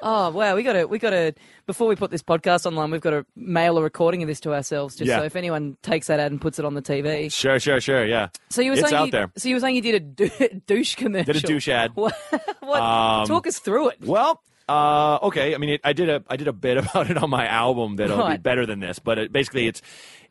[0.10, 1.34] Oh wow, we got to we got to
[1.65, 4.53] before we put this podcast online, we've got to mail a recording of this to
[4.53, 5.17] ourselves, just Yeah.
[5.19, 7.32] so if anyone takes that ad and puts it on the TV.
[7.32, 8.06] Sure, sure, sure.
[8.06, 9.32] Yeah, So you were It's saying out you, there.
[9.36, 11.34] So you were saying you did a dou- douche commercial.
[11.34, 11.91] did a douche ad.
[11.95, 12.15] What?
[12.62, 13.97] what Um, talk us through it.
[14.01, 15.53] Well, uh, okay.
[15.56, 17.97] I mean, it, I did a I did a bit about it on my album
[17.97, 18.41] that'll be Right.
[18.43, 19.82] better than this, but it, basically it's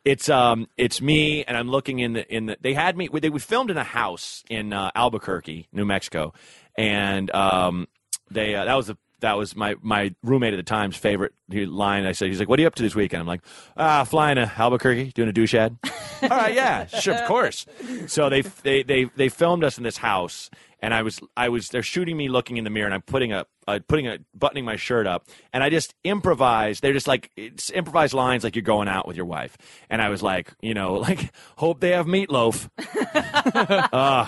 [0.07, 3.29] it's um it's me and I'm looking in the in the they had me they
[3.29, 6.33] we filmed in a house in uh, Albuquerque, New Mexico,
[6.77, 7.87] and um
[8.31, 12.05] they uh, that was the that was my, my roommate at the time's favorite line.
[12.05, 13.41] I said, he's like, "What are you up to this weekend?" I'm like,
[13.75, 15.75] "Ah, flying to Albuquerque, doing a douche ad."
[16.23, 17.65] All right, yeah, sure, of course.
[18.07, 20.49] So they they they they filmed us in this house,
[20.81, 23.33] and I was I was they're shooting me looking in the mirror, and I'm putting
[23.33, 26.81] a uh, putting a buttoning my shirt up, and I just improvised.
[26.81, 29.57] They're just like it's improvised lines like you're going out with your wife,
[29.89, 32.69] and I was like, you know, like hope they have meatloaf.
[33.93, 34.27] uh,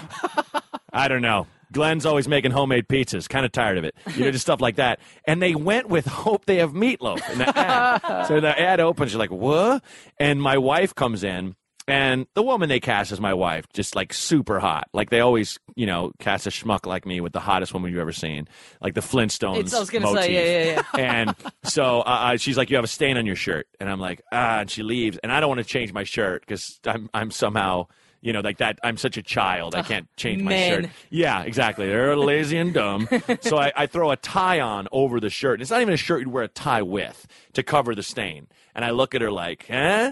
[0.91, 1.47] I don't know.
[1.71, 3.29] Glenn's always making homemade pizzas.
[3.29, 3.95] Kind of tired of it.
[4.15, 4.99] You know, just stuff like that.
[5.25, 8.25] And they went with hope they have meatloaf in the ad.
[8.27, 9.83] so the ad opens, you're like, what?
[10.17, 11.55] And my wife comes in.
[11.89, 14.87] And the woman they cast as my wife, just like super hot.
[14.93, 17.99] Like they always, you know, cast a schmuck like me with the hottest woman you've
[17.99, 18.47] ever seen,
[18.81, 19.57] like the Flintstones.
[19.59, 20.31] It's- I was gonna say, motif.
[20.31, 23.67] yeah, yeah, and so uh, uh, she's like, "You have a stain on your shirt,"
[23.79, 26.41] and I'm like, "Ah," and she leaves, and I don't want to change my shirt
[26.45, 27.87] because I'm I'm somehow
[28.21, 28.79] You know, like that.
[28.83, 29.75] I'm such a child.
[29.75, 30.89] I can't change my shirt.
[31.09, 31.87] Yeah, exactly.
[31.87, 33.07] They're lazy and dumb.
[33.39, 35.53] so I, I throw a tie on over the shirt.
[35.53, 38.47] And it's not even a shirt you'd wear a tie with to cover the stain.
[38.75, 40.11] And I look at her like, huh?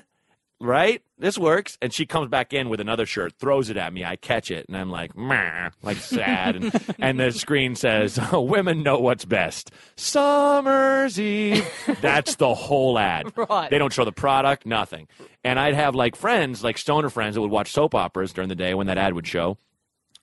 [0.60, 1.04] Right?
[1.20, 1.78] This works.
[1.82, 4.04] And she comes back in with another shirt, throws it at me.
[4.04, 6.56] I catch it, and I'm like, Meh, like sad.
[6.56, 11.68] and, and the screen says, oh, "Women know what's best." Summer's Eve.
[12.02, 13.34] That's the whole ad.
[13.38, 13.70] Right.
[13.70, 15.08] They don't show the product, nothing.
[15.44, 18.56] And I'd have like friends, like stoner friends, that would watch soap operas during the
[18.56, 19.58] day when that ad would show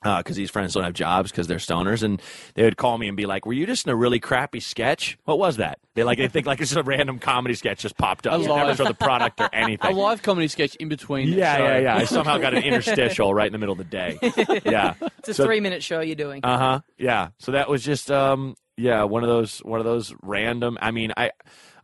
[0.05, 2.21] because these friends don't have jobs because they're stoners, and
[2.55, 5.19] they would call me and be like, "Were you just in a really crappy sketch?
[5.25, 7.97] What was that?" They like they think like it's just a random comedy sketch just
[7.97, 8.35] popped up.
[8.35, 9.90] A They never live- show the product or anything.
[9.90, 11.29] A live comedy sketch in between.
[11.29, 11.64] Yeah, show.
[11.64, 11.97] yeah, yeah.
[11.97, 14.19] I somehow got an interstitial right in the middle of the day.
[14.64, 16.40] Yeah, It's a So- three minute show you're doing.
[16.45, 16.81] uh huh.
[16.99, 17.29] Yeah.
[17.38, 20.79] So that was just um yeah one of those one of those random.
[20.81, 21.31] I mean I.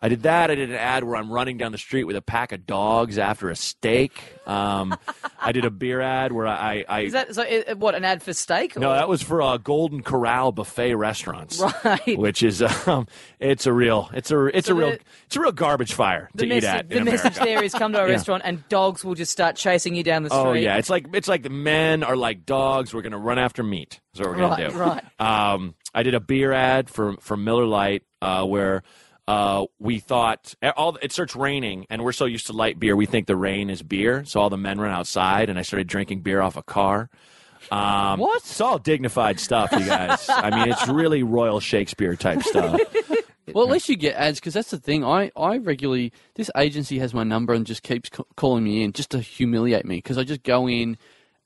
[0.03, 0.51] I did that.
[0.51, 3.19] I did an ad where I'm running down the street with a pack of dogs
[3.19, 4.19] after a steak.
[4.47, 4.97] Um,
[5.41, 7.43] I did a beer ad where I, I Is that so?
[7.43, 8.77] uh, What an ad for steak?
[8.79, 12.19] no, or- that was for uh, Golden Corral buffet restaurants, Right.
[12.19, 13.09] Which is um,
[13.39, 16.31] it's a real, it's a, it's So a real, the- it's a real garbage fire
[16.37, 18.13] to eat message, at the message there is come to a Yeah.
[18.15, 20.41] restaurant and dogs will just start chasing you down the street.
[20.41, 22.95] Oh yeah, it's like it's like the men are like dogs.
[22.95, 24.01] We're gonna run after meat.
[24.15, 24.79] Is what we're gonna Right, do.
[24.79, 25.05] right.
[25.53, 28.83] Um, I did a beer ad for for Miller Lite uh, where.
[29.29, 33.07] Uh, we thought all it starts raining, and we're so used to light beer, we
[33.07, 34.25] think the rain is beer.
[34.25, 37.09] So all the men run outside, and I started drinking beer off a car.
[37.71, 38.39] Um, What?
[38.39, 40.29] It's all dignified stuff, you guys.
[40.29, 42.81] I mean, it's really Royal Shakespeare type stuff.
[43.53, 45.05] Well, at least you get ads because that's the thing.
[45.05, 48.93] I, I regularly this agency has my number and just keeps c- calling me in
[48.93, 50.97] just to humiliate me because I just go in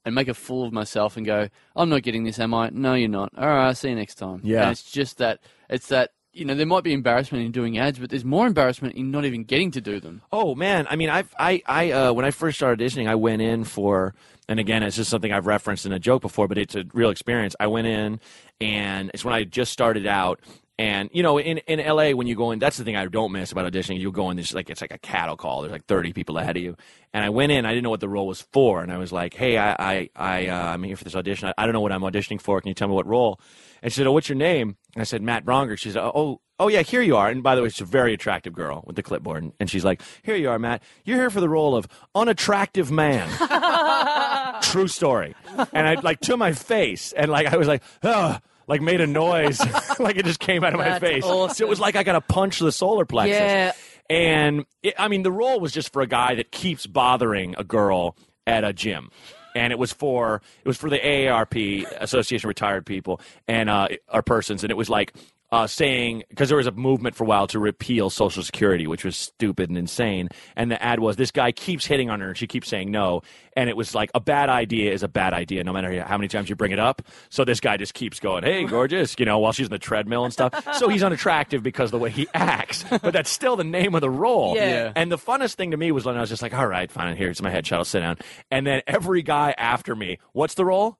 [0.05, 2.69] and make a fool of myself and go, I'm not getting this, am I?
[2.75, 3.33] No, you're not.
[3.39, 4.41] All right, I'll see you next time.
[4.45, 4.65] Yeah.
[4.65, 7.99] And it's just that it's that you know there might be embarrassment in doing ads,
[7.99, 10.23] but there's more embarrassment in not even getting to do them.
[10.33, 13.41] Oh man, I mean, I've, I, I, uh, when I first started auditioning, I went
[13.41, 14.15] in for,
[14.49, 17.11] and again, it's just something I've referenced in a joke before, but it's a real
[17.11, 17.55] experience.
[17.61, 18.21] I went in,
[18.61, 20.41] and it's when I just started out,
[20.79, 23.33] and you know, in in LA, when you go in, that's the thing I don't
[23.33, 24.01] miss about auditioning.
[24.01, 25.63] You go in, there's like it's like a cattle call.
[25.63, 26.77] There's like 30 people ahead of you,
[27.13, 29.13] and I went in, I didn't know what the role was for, and I was
[29.13, 31.49] like, hey, I, I, I, uh, I'm here for this audition.
[31.49, 32.61] I, I don't know what I'm auditioning for.
[32.61, 33.41] Can you tell me what role?
[33.83, 34.77] And she said, oh, what's your name?
[34.95, 35.79] And I said, Matt Braunger.
[35.79, 37.29] She said, oh, oh yeah, here you are.
[37.29, 39.45] And by the way, she's a very attractive girl with the clipboard.
[39.45, 40.83] And, and she's like, here you are, Matt.
[41.05, 43.29] You're here for the role of unattractive man.
[44.63, 45.37] True story.
[45.73, 49.07] And I like to my face, and like I was like, oh, like made a
[49.07, 49.61] noise,
[49.99, 51.25] like it just came out of my That's face.
[51.25, 53.37] So it was like I got to punch the solar plexus.
[53.37, 53.73] Yeah.
[54.11, 57.65] And it, I mean, the role was just for a guy that keeps bothering a
[57.65, 59.11] girl at a gym.
[59.57, 63.89] And it was for it was for the AARP Association of Retired People and uh,
[64.09, 65.15] our persons, and it was like
[65.55, 69.05] uh, saying because there was a movement for a while to repeal Social Security, which
[69.05, 70.29] was stupid and insane.
[70.57, 73.23] And the ad was this guy keeps hitting on her, and she keeps saying no.
[73.57, 76.27] And it was like a bad idea is a bad idea, no matter how many
[76.29, 77.03] times you bring it up.
[77.31, 80.25] So this guy just keeps going, "Hey, gorgeous," you know, while she's in the treadmill
[80.25, 80.53] and stuff.
[80.77, 84.01] So he's unattractive because of the way he acts, but that's still the name of
[84.01, 84.57] the role.
[84.57, 84.65] Yeah.
[84.65, 84.93] Yeah.
[84.97, 87.17] And the funnest thing to me was when I was just like, "All right, fine,
[87.17, 87.77] here's my headshot.
[87.77, 88.17] I'll sit down."
[88.51, 90.99] And then every guy after me, what's the role?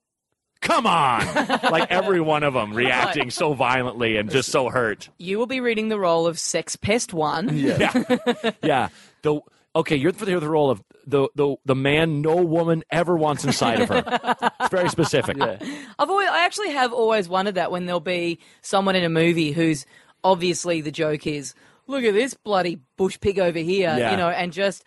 [0.61, 1.25] Come on!
[1.71, 5.09] like every one of them reacting so violently and just so hurt.
[5.17, 7.55] You will be reading the role of Sex Pest One.
[7.55, 8.03] Yeah,
[8.63, 8.89] yeah.
[9.21, 9.41] The
[9.75, 13.43] okay, you're for the, the role of the, the the man no woman ever wants
[13.45, 14.49] inside of her.
[14.59, 15.37] It's very specific.
[15.39, 19.51] I've always, I actually have always wondered that when there'll be someone in a movie
[19.51, 19.85] who's
[20.23, 21.53] obviously the joke is,
[21.85, 24.11] look at this bloody bush pig over here, Yeah.
[24.11, 24.83] you know, and just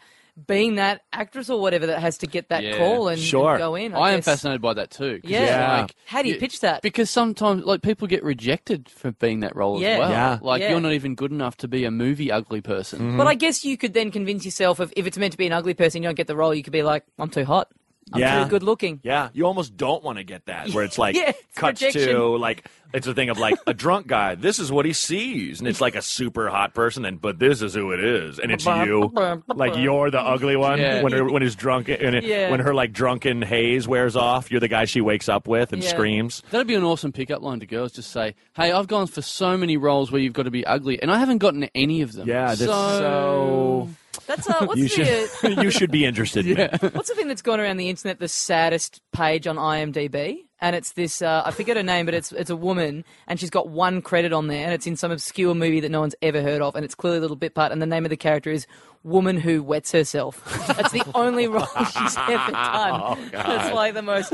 [0.46, 2.76] being that actress or whatever that has to get that Yeah.
[2.78, 3.52] call and, Sure.
[3.52, 3.94] and go in.
[3.94, 4.24] I, am guess.
[4.26, 5.20] fascinated by that too.
[5.20, 5.42] 'cause Yeah.
[5.42, 5.80] it's Yeah.
[5.80, 6.82] Like, How do you pitch that?
[6.82, 9.88] Because sometimes, like, people get rejected for being that role Yeah.
[9.88, 10.10] as well.
[10.10, 10.38] Yeah.
[10.40, 10.70] Like, Yeah.
[10.70, 13.16] you're not even good enough to be a movie ugly person.
[13.16, 15.52] But I guess you could then convince yourself of if it's meant to be an
[15.52, 16.54] ugly person, you don't get the role.
[16.54, 17.68] You could be like, I'm too hot.
[18.12, 18.44] I'm Yeah.
[18.44, 19.00] too good looking.
[19.02, 22.14] Yeah, you almost don't want to get that where it's like Yeah, it's cuts rejection.
[22.16, 24.34] to like it's a thing of like a drunk guy.
[24.34, 27.60] This is what he sees, and it's like a super hot person, and but this
[27.60, 29.12] is who it is, and it's you.
[29.48, 31.02] Like you're the ugly one Yeah.
[31.02, 32.50] when her, when he's drunk and it- Yeah.
[32.50, 34.50] when her like drunken haze wears off.
[34.50, 35.90] You're the guy she wakes up with and Yeah.
[35.90, 36.42] screams.
[36.50, 37.92] That'd be an awesome pickup line to girls.
[37.92, 41.00] Just say, "Hey, I've gone for so many roles where you've got to be ugly,
[41.02, 42.66] and I haven't gotten any of them." Yeah, that's so.
[42.66, 43.88] so.
[44.26, 46.46] That's uh, what's You the should you should be interested.
[46.46, 46.68] in me.
[46.92, 48.18] what's the thing that's gone around the internet?
[48.18, 51.22] The saddest page on IMDb, and it's this.
[51.22, 54.32] Uh, I forget her name, but it's it's a woman, and she's got one credit
[54.32, 56.84] on there, and it's in some obscure movie that no one's ever heard of, and
[56.84, 58.66] it's clearly a little bit part, and the name of the character is
[59.04, 60.42] Woman Who Wets Herself.
[60.76, 63.28] That's the only role she's ever done.
[63.32, 64.30] That's like the most.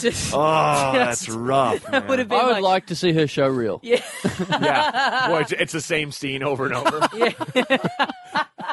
[0.00, 1.82] Just, Oh, just- that's rough.
[1.86, 3.80] That would have been I would like, like to see her show reel.
[3.82, 4.02] yeah,
[4.50, 7.08] yeah, Boy, it's, it's the same scene over and over.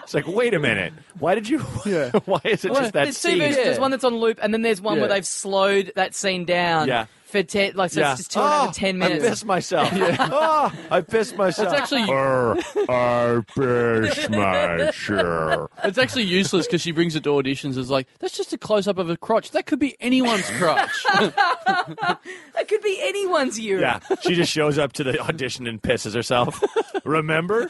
[0.10, 0.92] It's like, wait a minute.
[1.20, 1.64] Why did you?
[1.86, 2.10] Yeah.
[2.26, 3.38] why is it just that There's two scene?
[3.38, 3.58] versions.
[3.58, 6.88] There's one that's on loop, and then there's one where they've slowed that scene down.
[6.88, 7.06] Yeah.
[7.26, 8.14] For ten, like so Yeah.
[8.14, 9.30] it's just two and a half Oh, to ten I minutes.
[9.30, 9.90] pissed myself.
[10.20, 11.72] Oh, I pissed myself.
[11.72, 15.72] It's actually I pissed myself.
[15.84, 18.88] it's actually useless because she brings it to auditions as like that's just a close
[18.88, 19.52] up of a crotch.
[19.52, 20.90] That could be anyone's crotch.
[21.14, 23.82] That could be anyone's urine.
[23.84, 26.64] Yeah, she just shows up to the audition and pisses herself.
[27.06, 27.70] Remember?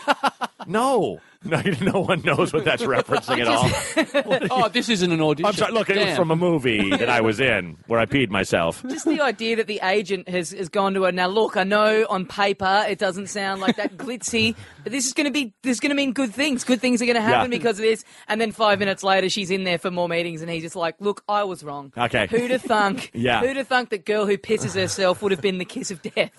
[0.67, 3.47] No, no, no one knows what that's referencing at
[4.51, 4.63] all.
[4.65, 5.45] oh, this isn't an audition.
[5.45, 5.71] I'm sorry.
[5.71, 6.15] Look, it was Damn.
[6.17, 8.83] from a movie that I was in where I peed myself.
[8.89, 11.11] Just the idea that the agent has, has gone to her.
[11.11, 15.13] Now, look, I know on paper it doesn't sound like that glitzy, but this is
[15.13, 16.63] going to be this is going to mean good things.
[16.63, 17.57] Good things are going to happen Yeah.
[17.57, 18.03] because of this.
[18.27, 20.95] And then five minutes later, she's in there for more meetings, and he's just like,
[20.99, 21.93] "Look, I was wrong.
[21.97, 22.27] Okay.
[22.27, 23.11] who'd have thunk?
[23.13, 23.39] Yeah.
[23.41, 26.31] who'd have thunk that girl who pisses herself would have been the kiss of death?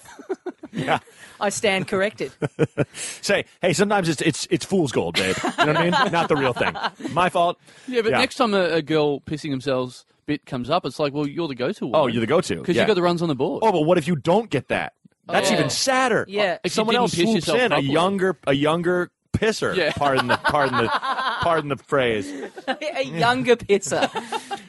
[0.73, 0.99] Yeah.
[1.41, 2.33] I stand corrected.
[2.95, 5.37] Say, hey, sometimes it's it's it's fool's gold, babe.
[5.59, 5.91] You know what I mean?
[6.13, 6.75] Not the real thing.
[7.13, 7.59] My fault.
[7.89, 11.27] Yeah, but next time a, a girl pissing themselves bit comes up, it's like, well,
[11.27, 12.01] you're the go-to one.
[12.01, 12.57] Oh, you're the go-to.
[12.57, 12.83] because Yeah.
[12.83, 13.63] you got the runs on the board.
[13.65, 14.93] Oh, but what if you don't get that?
[15.27, 15.55] That's Oh.
[15.55, 16.25] even sadder.
[16.29, 16.55] Yeah.
[16.55, 17.89] If you someone didn't else piss swoops yourself in, a properly.
[17.93, 19.75] younger a younger pisser.
[19.77, 19.93] Yeah.
[19.93, 22.31] Pardon the pardon the pardon the phrase.
[22.69, 24.11] a younger pisser.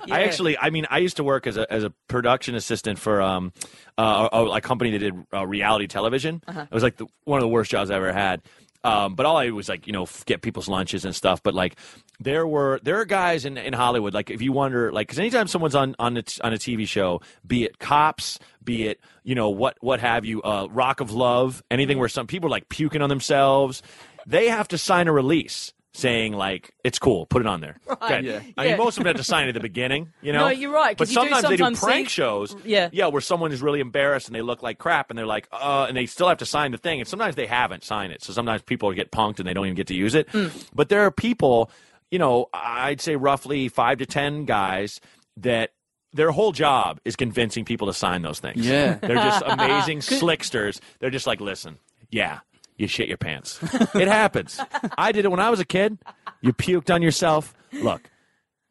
[0.05, 0.15] Yeah.
[0.15, 3.21] I actually, I mean, I used to work as a as a production assistant for
[3.21, 3.53] um
[3.97, 6.41] uh, a, a company that did uh, reality television.
[6.47, 6.61] Uh-huh.
[6.61, 8.41] It was like the, one of the worst jobs I ever had.
[8.83, 11.43] Um, but all I did was like you know get people's lunches and stuff.
[11.43, 11.75] But like
[12.19, 15.47] there were there are guys in, in Hollywood like if you wonder like because anytime
[15.47, 19.49] someone's on on a, on a TV show, be it Cops, be it you know
[19.49, 23.01] what what have you, uh, Rock of Love, anything where some people are like puking
[23.01, 23.83] on themselves,
[24.25, 25.73] they have to sign a release.
[25.93, 27.75] Saying like it's cool, put it on there.
[27.89, 28.21] Okay.
[28.21, 28.39] Yeah.
[28.57, 28.69] I Yeah.
[28.71, 30.45] mean, most of them have to sign at the beginning, you know.
[30.45, 32.55] No, you're right, But 'cause you do sometimes they do prank see- shows.
[32.63, 32.87] Yeah.
[32.93, 35.87] yeah, where someone is really embarrassed and they look like crap, and they're like, uh,
[35.89, 38.23] and they still have to sign the thing, and sometimes they haven't signed it.
[38.23, 40.29] So sometimes people get punked and they don't even get to use it.
[40.29, 40.47] Hmm.
[40.73, 41.69] But there are people,
[42.09, 45.01] you know, I'd say roughly five to ten guys
[45.37, 45.71] that.
[46.13, 48.67] Their whole job is convincing people to sign those things.
[48.67, 48.95] Yeah.
[48.95, 50.81] They're just amazing slicksters.
[50.99, 51.77] They're just like, listen,
[52.09, 52.39] yeah,
[52.77, 53.59] you shit your pants.
[53.95, 54.59] it happens.
[54.97, 55.97] I did it when I was a kid.
[56.41, 57.53] You puked on yourself.
[57.73, 58.09] Look,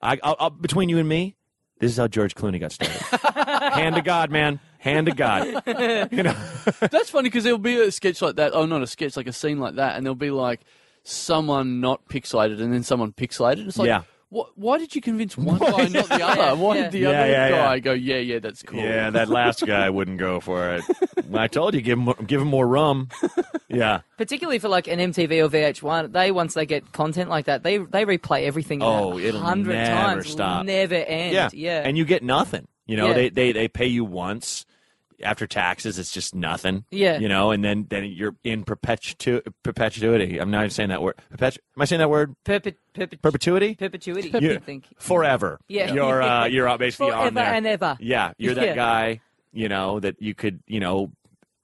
[0.03, 1.37] I, I'll, I'll, between you and me,
[1.79, 3.01] this is how George Clooney got started.
[3.73, 4.61] Hand to God, man.
[4.79, 5.47] Hand to God.
[6.13, 6.33] You know,
[6.81, 8.53] That's funny because there'll be a sketch like that.
[8.55, 10.61] Oh, not a sketch, like a scene like that, and there'll be like
[11.05, 13.67] someone not pixelated and then someone pixelated.
[13.69, 14.03] It's like, Yeah.
[14.31, 16.57] What, why did you convince one guy, not the other?
[16.57, 16.83] Why yeah.
[16.85, 17.79] did the Yeah, other yeah, guy yeah.
[17.81, 18.79] go, yeah, yeah, that's cool?
[18.79, 20.85] yeah, that last guy wouldn't go for it.
[21.35, 23.09] I told you, give him, give him more rum.
[23.73, 24.01] Yeah.
[24.17, 27.79] particularly for like an MTV or VH1, they once they get content like that, they
[27.79, 30.67] they replay everything Oh, a it'll hundred never times, stop.
[30.67, 31.33] never end.
[31.35, 31.51] Yeah.
[31.53, 32.67] Yeah, And you get nothing.
[32.87, 33.15] You know, Yeah.
[33.15, 34.67] they, they, they pay you once.
[35.23, 36.85] After taxes, it's just nothing.
[36.91, 37.19] Yeah.
[37.19, 40.39] You know, and then, then you're in perpetu- perpetuity.
[40.39, 41.17] I'm not even saying that word.
[41.33, 42.35] Perpetu- Am I saying that word?
[42.45, 43.75] Perpet, perpet, Perpetuity?
[43.75, 44.31] perpetuity.
[44.41, 45.59] You- I think forever.
[45.69, 45.93] Yeah.
[45.93, 47.55] You're uh, you're basically forever on there.
[47.55, 47.97] and ever.
[48.01, 48.75] Yeah, you're that Yeah.
[48.75, 49.21] guy,
[49.53, 51.13] you know, that you could, you know,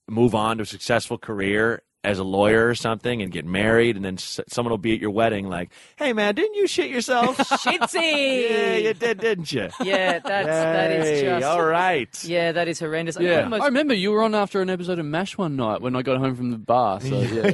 [0.09, 4.05] move on to a successful career as a lawyer or something and get married and
[4.05, 7.37] then s- someone will be at your wedding like, "Hey man, didn't you shit yourself?"
[7.65, 8.51] Shitsy.
[8.51, 9.69] yeah, you did, didn't you?
[9.85, 12.25] Yeah, that's that is Hey, just all right.
[12.25, 13.17] yeah, that is horrendous.
[13.17, 15.81] I Yeah, almost- I remember you were on after an episode of MASH one night
[15.83, 17.01] when I got home from the bar.
[17.01, 17.51] So yeah,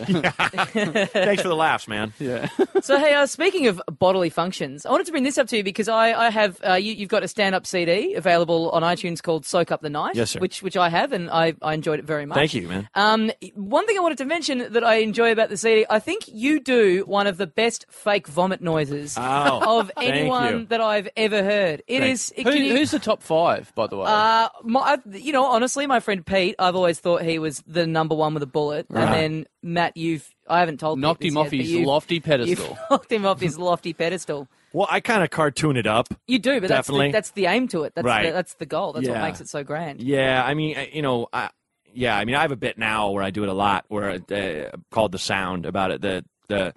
[1.07, 2.13] Thanks for the laughs, man.
[2.19, 2.49] yeah.
[2.83, 5.65] So hey, uh, speaking of bodily functions, I wanted to bring this up to you
[5.65, 9.47] because I, I have uh, you, you've got a stand-up CD available on iTunes called
[9.47, 10.41] "Soak Up the Night," Yes, sir.
[10.41, 12.37] which which I have and I, I enjoyed it very much.
[12.37, 12.89] Thank you, man.
[12.95, 16.25] Um, one thing I wanted to mention that I enjoy about the CD, I think
[16.27, 20.67] you do one of the best fake vomit noises Oh, of anyone you.
[20.67, 21.83] that I've ever heard.
[21.87, 22.51] It is it Thanks.
[22.51, 22.55] is.
[22.55, 24.05] Who, you- who's the top five, by the way?
[24.09, 28.15] uh, my, you know, honestly, my friend Pete, I've always thought he was the number
[28.15, 29.05] one with a bullet, Right.
[29.05, 32.77] and then Matt, you've I haven't told Knocked him off but his you've- lofty pedestal.
[32.91, 34.49] knocked him off his lofty pedestal.
[34.73, 36.09] Well, I kind of cartoon it up.
[36.27, 37.09] You do, but that's Definitely.
[37.09, 37.95] the, that's the aim to it.
[37.95, 38.27] That's Right.
[38.27, 38.93] the, that's the goal.
[38.95, 40.01] That's what makes it so grand.
[40.03, 41.51] Yeah, I mean, you know, I,
[41.95, 44.21] yeah, I mean, I have a bit now where I do it a lot, where
[44.31, 46.01] uh, called the sound about it.
[46.01, 46.75] The the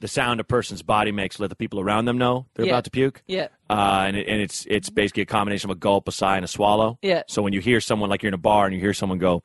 [0.00, 2.72] the sound a person's body makes let the people around them know they're Yeah.
[2.72, 3.22] about to puke.
[3.26, 3.48] Yeah.
[3.68, 6.44] Uh, and it, and it's it's basically a combination of a gulp, a sigh, and
[6.44, 6.98] a swallow.
[7.02, 7.22] Yeah.
[7.26, 9.42] So when you hear someone like you're in a bar and you hear someone go.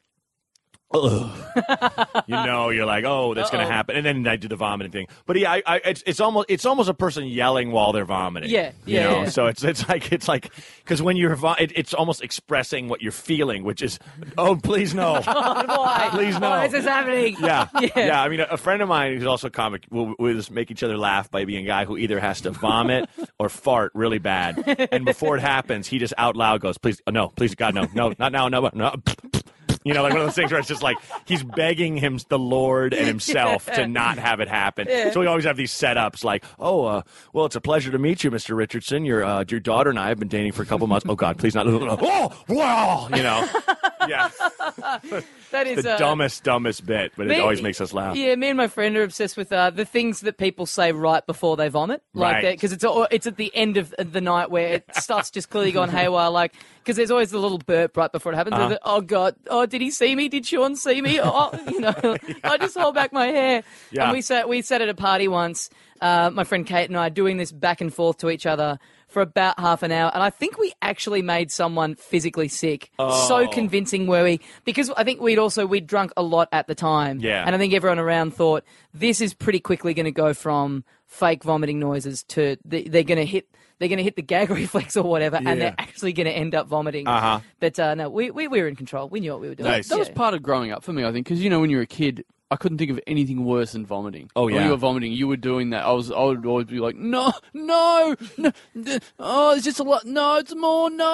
[0.94, 4.92] You know, you're like, oh, that's going to happen, and then I do the vomiting
[4.92, 5.08] thing.
[5.26, 8.50] But yeah, I, I, it's, it's almost it's almost a person yelling while they're vomiting.
[8.50, 9.22] Yeah, you yeah, know.
[9.24, 9.30] yeah.
[9.30, 10.52] So it's it's like it's like
[10.84, 13.98] because when you're vo- it, it's almost expressing what you're feeling, which is,
[14.38, 15.22] oh, please no.
[15.26, 16.10] Why?
[16.12, 16.50] Please no.
[16.50, 17.36] Why is this happening?
[17.40, 17.90] Yeah, Yeah.
[17.96, 18.22] yeah.
[18.22, 20.70] I mean, a, a friend of mine who's also a comic will, will just make
[20.70, 24.20] each other laugh by being a guy who either has to vomit or fart really
[24.20, 27.88] bad, and before it happens, he just out loud goes, "Please, no, please, God, no,
[27.94, 28.96] no, not now, no, no."
[29.84, 32.40] You know, like one of those things where it's just like he's begging him, the
[32.40, 34.88] Lord and himself, to not have it happen.
[35.12, 37.02] So we always have these setups like, oh, uh,
[37.34, 38.56] well, it's a pleasure to meet you, Mr.
[38.56, 39.06] Richardson.
[39.06, 41.06] Your uh, your daughter and I have been dating for a couple months.
[41.10, 41.68] Oh God, please not.
[42.06, 43.48] Oh, wow, you know,
[44.08, 44.30] yeah,
[45.54, 48.16] That is the uh, dumbest, dumbest bit, but it always makes us laugh.
[48.16, 51.24] Yeah, me and my friend are obsessed with uh, the things that people say right
[51.26, 52.42] before they vomit, like Right.
[52.42, 55.72] that, because it's it's at the end of the night where it starts just clearly
[55.72, 56.32] gone haywire.
[56.32, 58.56] Like, because there's always the little burp right before it happens.
[58.56, 58.70] Uh-huh.
[58.70, 60.28] The, oh God, oh did he see me?
[60.28, 61.20] Did Sean see me?
[61.22, 61.94] Oh, you know,
[62.44, 63.64] I just hold back my hair.
[63.92, 64.06] Yeah.
[64.06, 65.70] And we sat we sat at a party once.
[66.02, 68.80] Uh, my friend Kate and I doing this back and forth to each other
[69.14, 72.92] for about half an hour, and I think we actually made someone physically sick.
[72.98, 73.28] Oh.
[73.28, 74.42] So convincing were we?
[74.66, 77.20] Because I think we'd also we'd drunk a lot at the time.
[77.20, 77.44] Yeah.
[77.46, 81.44] And I think everyone around thought this is pretty quickly going to go from fake
[81.44, 83.48] vomiting noises to the, they're going to hit
[83.80, 86.56] they're going to hit the gag reflex or whatever, and they're actually going to end
[86.56, 87.08] up vomiting.
[87.08, 87.40] Uh-huh.
[87.60, 89.10] But uh, no, we, we, we were in control.
[89.10, 89.70] We knew what we were doing.
[89.70, 89.90] Nice.
[89.90, 90.14] That was Yeah.
[90.16, 92.24] part of growing up for me, I think, because you know when you're a kid,
[92.54, 94.30] I couldn't think of anything worse than vomiting.
[94.36, 94.66] Oh, When yeah.
[94.66, 95.84] you were vomiting, you were doing that.
[95.86, 98.52] I was, I would always be like, no, no, no,
[99.20, 100.06] oh, it's just a lot.
[100.06, 100.92] No, it's more.
[100.92, 101.06] No,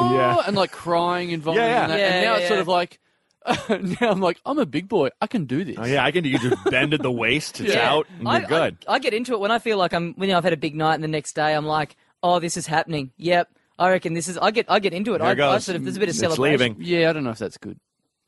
[0.00, 0.42] oh, Yeah.
[0.46, 1.66] and like crying and vomiting.
[1.68, 1.82] Yeah, yeah.
[1.84, 1.98] And, that.
[2.00, 2.98] Yeah, and now yeah, it's sort of like.
[4.00, 5.10] now I'm like, I'm a big boy.
[5.22, 5.76] I can do this.
[5.78, 6.28] Oh, yeah, I can do.
[6.28, 7.60] You just bend at the waist.
[7.60, 7.90] It's Yeah.
[7.92, 8.06] out.
[8.18, 8.84] And you're I, good.
[8.86, 10.52] I, I get into it when I feel like I'm when you know, I've had
[10.52, 13.12] a big night, and the next day I'm like, oh, this is happening.
[13.16, 13.48] Yep.
[13.78, 14.36] I reckon this is.
[14.36, 14.66] I get.
[14.68, 15.18] I get into it.
[15.18, 15.54] There I, it goes.
[15.54, 15.84] I sort of.
[15.84, 16.74] There's a bit of It's celebration.
[16.76, 16.76] leaving.
[16.80, 17.78] Yeah, I don't know if that's good.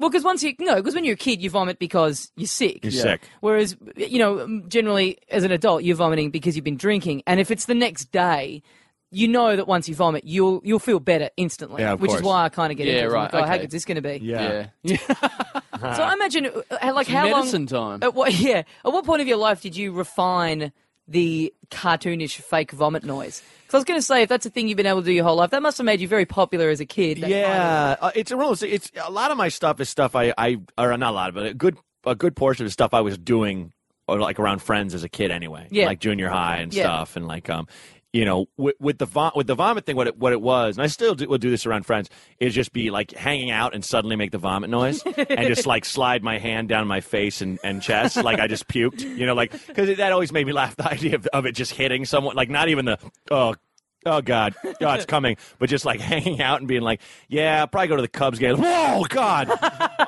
[0.01, 2.83] Well, because once you no, because when you're a kid, you vomit because you're sick.
[2.83, 3.03] You're Yeah.
[3.03, 3.21] sick.
[3.41, 7.51] Whereas, you know, generally as an adult, you're vomiting because you've been drinking, and if
[7.53, 8.63] it's the next day,
[9.13, 11.83] you know that once you vomit, you'll you'll feel better instantly.
[11.83, 12.21] Yeah, of which course.
[12.21, 13.09] is why I kind of get Yeah, into it.
[13.09, 13.61] I'm right, Like, oh, how okay.
[13.63, 14.19] good's this going to be?
[14.25, 14.67] Yeah.
[14.83, 14.97] Yeah.
[15.81, 18.01] So I imagine, uh, like, how medicine long?
[18.01, 18.03] time.
[18.07, 18.35] At what?
[18.39, 18.65] Yeah.
[18.85, 20.73] At what point of your life did you refine
[21.11, 23.43] the cartoonish fake vomit noise?
[23.67, 25.13] Because I was going to say, if that's a thing you've been able to do
[25.13, 27.19] your whole life, that must have made you very popular as a kid.
[27.19, 28.75] that kind of- Yeah, uh, it's a.
[28.75, 31.37] It's a lot of my stuff is stuff I, I or not a lot of
[31.37, 31.47] it.
[31.51, 33.73] A good, a good portion of the stuff I was doing,
[34.09, 35.69] or like around friends as a kid anyway.
[35.71, 35.87] Yeah.
[35.87, 36.85] like junior high and Yeah.
[36.85, 37.69] stuff, and like um,
[38.13, 40.77] you know, with, with the vom- with the vomit thing, what it what it was,
[40.77, 43.75] and I still do, will do this around friends, is just be like hanging out
[43.75, 47.41] and suddenly make the vomit noise, and just like slide my hand down my face
[47.41, 50.53] and, and chest, like I just puked, you know, like because that always made me
[50.53, 50.75] laugh.
[50.77, 52.99] The idea of, of it just hitting someone, like not even the
[53.31, 53.55] oh
[54.07, 55.37] Oh God, God, it's coming!
[55.59, 58.39] But just like hanging out and being like, "Yeah, I'll probably go to the Cubs
[58.39, 59.51] game." Whoa, God!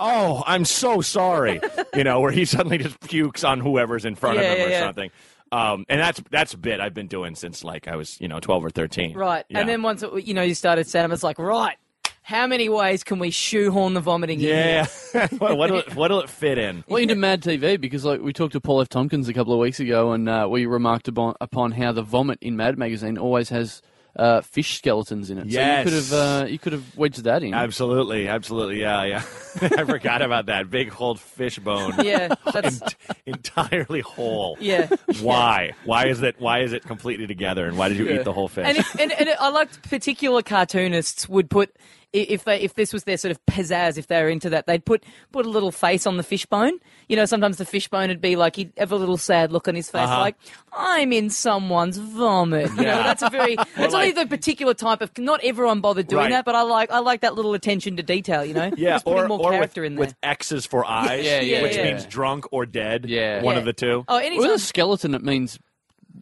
[0.01, 1.61] oh, I'm so sorry.
[1.95, 4.65] You know, where he suddenly just pukes on whoever's in front Yeah, of him yeah,
[4.65, 4.81] or yeah.
[4.81, 5.11] something.
[5.53, 8.41] Um, and that's that's a bit I've been doing since like I was, you know,
[8.41, 9.15] 12 or 13.
[9.17, 9.45] Right.
[9.49, 9.61] Yeah.
[9.61, 11.77] And then once it, you know you started stand it's like right.
[12.25, 14.47] How many ways can we shoehorn the vomiting in?
[14.47, 14.87] yeah,
[15.39, 16.85] what, what'll it, what'll it fit in?
[16.87, 18.89] Well, into Mad TV because like we talked to Paul F.
[18.89, 22.39] Tompkins a couple of weeks ago, and uh, we remarked upon, upon how the vomit
[22.41, 23.83] in Mad magazine always has
[24.17, 25.47] uh, fish skeletons in it.
[25.47, 25.55] Yes.
[25.55, 27.55] So you could have uh, you could have wedged that in.
[27.55, 29.23] Absolutely, absolutely, yeah, yeah.
[29.61, 31.95] I forgot about that big whole fish bone.
[32.05, 32.35] Yeah.
[32.53, 32.97] That's Ent-
[33.27, 34.57] entirely whole.
[34.61, 34.89] yeah.
[35.21, 35.73] Why?
[35.85, 36.37] Why is it?
[36.39, 37.67] Why is it completely together?
[37.67, 38.67] And why did you eat the whole fish?
[38.67, 42.93] And, if, and, and I liked particular cartoonists would put i- if they if this
[42.93, 45.73] was their sort of pizzazz if they were into that they'd put put a little
[45.73, 46.79] face on the fishbone.
[47.09, 49.75] You know, sometimes the fishbone would be like he'd have a little sad look on
[49.75, 50.21] his face, Uh-huh.
[50.21, 50.37] like
[50.73, 52.71] I'm in someone's vomit.
[52.71, 55.11] You know, that's a very that's only the particular type of.
[55.19, 56.31] Not everyone bothered doing Right.
[56.31, 58.45] that, but I like I like that little attention to detail.
[58.45, 60.01] You know, Yeah, Just or, more or character with, in there.
[60.07, 61.85] with X's for eyes, Yeah, yeah, which yeah.
[61.85, 63.07] means drunk or dead.
[63.09, 63.43] Yeah.
[63.43, 63.61] one Yeah.
[63.61, 64.05] of the two.
[64.09, 65.59] oh, With a skeleton, it means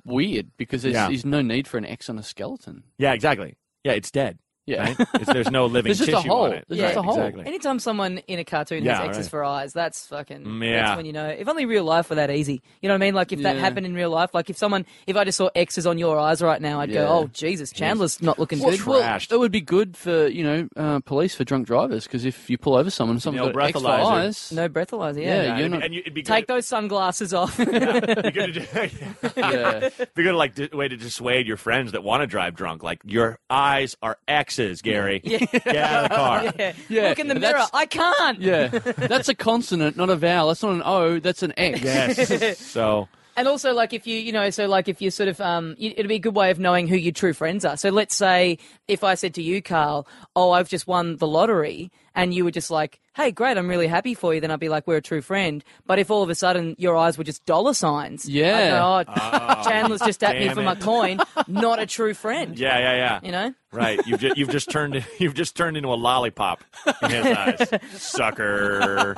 [0.05, 1.09] weird because there's, Yeah.
[1.09, 2.85] there's no need for an X on a skeleton.
[2.99, 3.57] Yeah, exactly.
[3.85, 4.39] Yeah, it's dead.
[4.67, 4.95] Yeah.
[4.97, 5.27] Right?
[5.27, 6.43] There's no living There's just a tissue hole.
[6.45, 6.65] on it.
[6.69, 7.19] There's right, just a hole.
[7.19, 7.47] Exactly.
[7.47, 9.31] Anytime someone in a cartoon Yeah, has X's right.
[9.31, 10.45] for eyes, that's fucking.
[10.45, 10.83] Mm, yeah.
[10.85, 11.27] That's when you know.
[11.27, 12.63] If only real life were that easy.
[12.81, 13.15] You know what I mean?
[13.15, 15.87] Like if that happened in real life, like if someone, if I just saw X's
[15.87, 17.03] on your eyes right now, I'd Yeah.
[17.03, 19.33] go, "Oh Jesus, Chandler's not looking Well, good." tra- trashed.
[19.33, 22.57] it would be good for you know uh, police for drunk drivers because if you
[22.59, 24.05] pull over someone, and someone's No got X for breathalyzer.
[24.05, 25.23] eyes, no breathalyzer.
[25.23, 25.43] Yeah, Yeah.
[25.43, 27.57] Yeah, you're and, not- and you, it'd be Take those sunglasses off.
[27.59, 28.91] Be good to,
[29.37, 29.89] yeah.
[30.15, 32.83] be good like di- way to dissuade your friends that want to drive drunk.
[32.83, 34.19] Like your eyes are
[34.51, 35.21] X's, Gary.
[35.21, 36.45] Get out of the car.
[36.59, 36.73] yeah.
[36.89, 37.53] Yeah, Look in the mirror.
[37.53, 38.41] that's- I can't.
[38.41, 40.49] yeah, that's a consonant, not a vowel.
[40.49, 41.21] That's not an O.
[41.21, 41.81] That's an X.
[41.81, 42.59] Yes.
[42.67, 45.77] so And also, like, if you, you know, so like, if you sort of, um,
[45.79, 47.77] it'd be a good way of knowing who your true friends are.
[47.77, 48.59] So let's say
[48.89, 52.51] if I said to you, Karl, oh, I've just won the lottery, and you were
[52.51, 55.03] just like, hey, great, I'm really happy for you, then I'd be like, we're a
[55.03, 55.63] true friend.
[55.87, 58.83] But if all of a sudden your eyes were just dollar signs, Yeah.
[58.85, 60.65] I'd go, oh, oh, Chandler's just at me for it.
[60.65, 62.59] my coin, not a true friend.
[62.59, 63.21] yeah, yeah, yeah.
[63.23, 63.55] You know?
[63.73, 64.01] Right.
[64.07, 66.65] You've just, you've just turned you've just turned into a lollipop
[67.03, 67.69] in his eyes.
[67.93, 69.15] Sucker.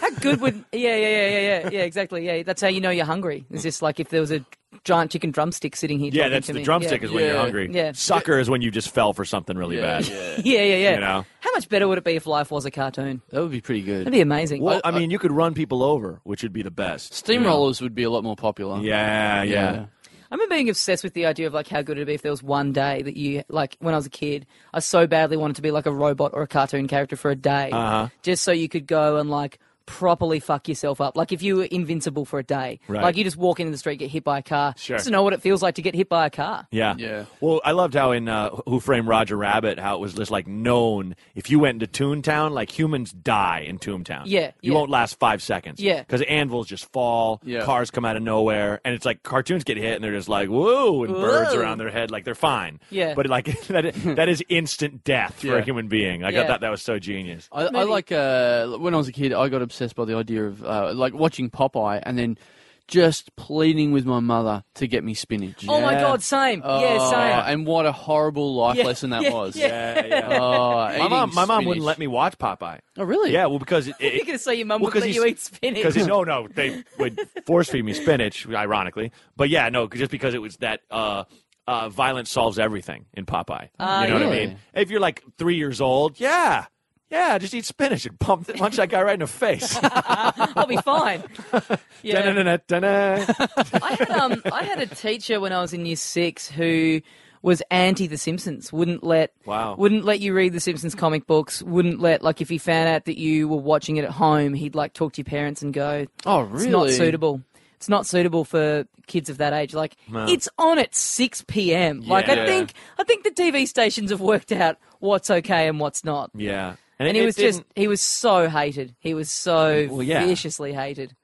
[0.00, 2.26] How good would, yeah, yeah, yeah, yeah, yeah, yeah, exactly.
[2.26, 3.44] Yeah, that's how you know you're hungry.
[3.50, 4.44] It's just like if there was a
[4.84, 6.10] giant chicken drumstick sitting here.
[6.12, 6.64] Yeah, that's to the me.
[6.64, 7.06] drumstick yeah.
[7.08, 7.70] is when you're hungry.
[7.72, 7.92] Yeah.
[7.92, 10.08] Sucker is when you just fell for something really Yeah, bad.
[10.08, 10.34] yeah.
[10.44, 10.94] Yeah, yeah, yeah.
[10.94, 11.26] You know?
[11.40, 13.22] How much better would it be if life was a cartoon.
[13.30, 14.00] That would be pretty good.
[14.00, 14.62] That'd be amazing.
[14.62, 17.12] Well, I mean, you could run people over, which would be the best.
[17.12, 18.80] Steamrollers would be a lot more popular.
[18.80, 19.86] Yeah, yeah.
[20.30, 22.32] I remember being obsessed with the idea of like how good it'd be if there
[22.32, 25.54] was one day that you like when I was a kid, I so badly wanted
[25.56, 28.08] to be like a robot or a cartoon character for a day, Uh-huh.
[28.22, 31.16] just so you could go and like properly fuck yourself up.
[31.16, 33.02] Like if you were invincible for a day, Right.
[33.02, 34.96] like you just walk into the street, get hit by a car, Sure.
[34.96, 36.66] just to know what it feels like to get hit by a car.
[36.70, 36.94] Yeah.
[36.96, 37.24] Yeah.
[37.40, 40.46] Well, I loved how in uh, Who Framed Roger Rabbit, how it was just like
[40.46, 44.22] known if you went into Toontown, like humans die in Toontown.
[44.26, 44.78] Yeah, You yeah.
[44.78, 45.80] won't last five seconds.
[45.80, 45.98] Yeah.
[46.00, 47.64] Because anvils just fall, Yeah.
[47.64, 50.48] cars come out of nowhere, and it's like cartoons get hit and they're just like,
[50.48, 52.80] whoa, and birds around their head, like they're fine.
[52.90, 53.14] Yeah.
[53.14, 56.24] But like that, that is instant death for a human being.
[56.24, 56.46] I Yeah.
[56.46, 57.48] thought that was so genius.
[57.52, 59.32] I, I like uh, when I was a kid.
[59.32, 62.38] I got obsessed by the idea of uh, like watching Popeye and then
[62.86, 65.64] just pleading with my mother to get me spinach.
[65.68, 66.00] Oh my Yeah.
[66.02, 66.60] god, same.
[66.64, 67.52] Oh, yeah, same.
[67.52, 69.56] And what a horrible life Yeah, lesson that yeah, was.
[69.56, 70.28] Yeah, yeah.
[70.30, 72.80] Oh, my mom, my mom wouldn't let me watch Popeye.
[72.98, 73.32] Oh, really?
[73.32, 75.24] Yeah, well, because it, You're it, gonna say your mum Well, would 'cause let you
[75.24, 75.82] eat spinach?
[75.82, 79.12] Because no, no, they would force feed me spinach, ironically.
[79.36, 81.24] But yeah, no, just because it was that uh,
[81.66, 83.68] uh, violence solves everything in Popeye.
[83.78, 84.46] Ah, you know what I yeah.
[84.46, 84.58] mean?
[84.74, 86.66] If you're like three years old, yeah,
[87.10, 89.76] yeah, just eat spinach and pump, punch that guy right in the face.
[89.82, 91.22] I'll be fine.
[92.02, 92.18] Yeah.
[92.22, 97.00] I had um I had a teacher when I was in year six who
[97.42, 98.72] was anti The Simpsons.
[98.72, 99.74] Wouldn't let Wow.
[99.76, 101.62] Wouldn't let you read The Simpsons comic books.
[101.62, 104.74] Wouldn't let like if he found out that you were watching it at home, he'd
[104.74, 106.70] like talk to your parents and go, Oh, "It's really?
[106.70, 107.40] not suitable.
[107.76, 109.74] It's not suitable for kids of that age.
[109.74, 112.00] Like it's on at six p.m.
[112.02, 112.46] Like I Yeah.
[112.46, 116.30] think I think the TV stations have worked out what's okay and what's not.
[116.34, 118.94] yeah, And it- he was just, he was so hated.
[119.00, 120.24] He was so Well, yeah.
[120.26, 121.14] viciously hated.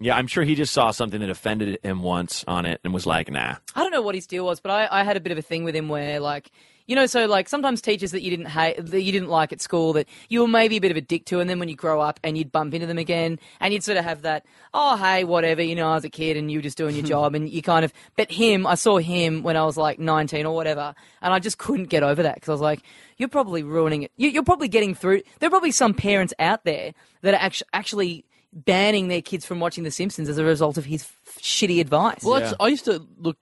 [0.00, 0.16] yeah.
[0.16, 3.30] I'm sure he just saw something that offended him once on it and was like,
[3.30, 3.56] nah.
[3.74, 5.42] I don't know what his deal was, but I, I had a bit of a
[5.42, 6.50] thing with him where, like,
[6.86, 9.60] you know, so like sometimes teachers that you didn't hate, that you didn't like at
[9.60, 11.76] school, that you were maybe a bit of a dick to, and then when you
[11.76, 14.96] grow up and you'd bump into them again, and you'd sort of have that, oh
[14.96, 17.34] hey, whatever, you know, I was a kid and you were just doing your job,
[17.34, 17.92] and you kind of.
[18.16, 21.58] But him, I saw him when I was like nineteen or whatever, and I just
[21.58, 22.80] couldn't get over that because I was like,
[23.18, 24.12] you're probably ruining it.
[24.16, 25.22] You, you're probably getting through.
[25.38, 26.92] There are probably some parents out there
[27.22, 30.84] that are actually actually banning their kids from watching The Simpsons as a result of
[30.86, 32.22] his f- shitty advice.
[32.24, 33.36] Well, that's, I used to look.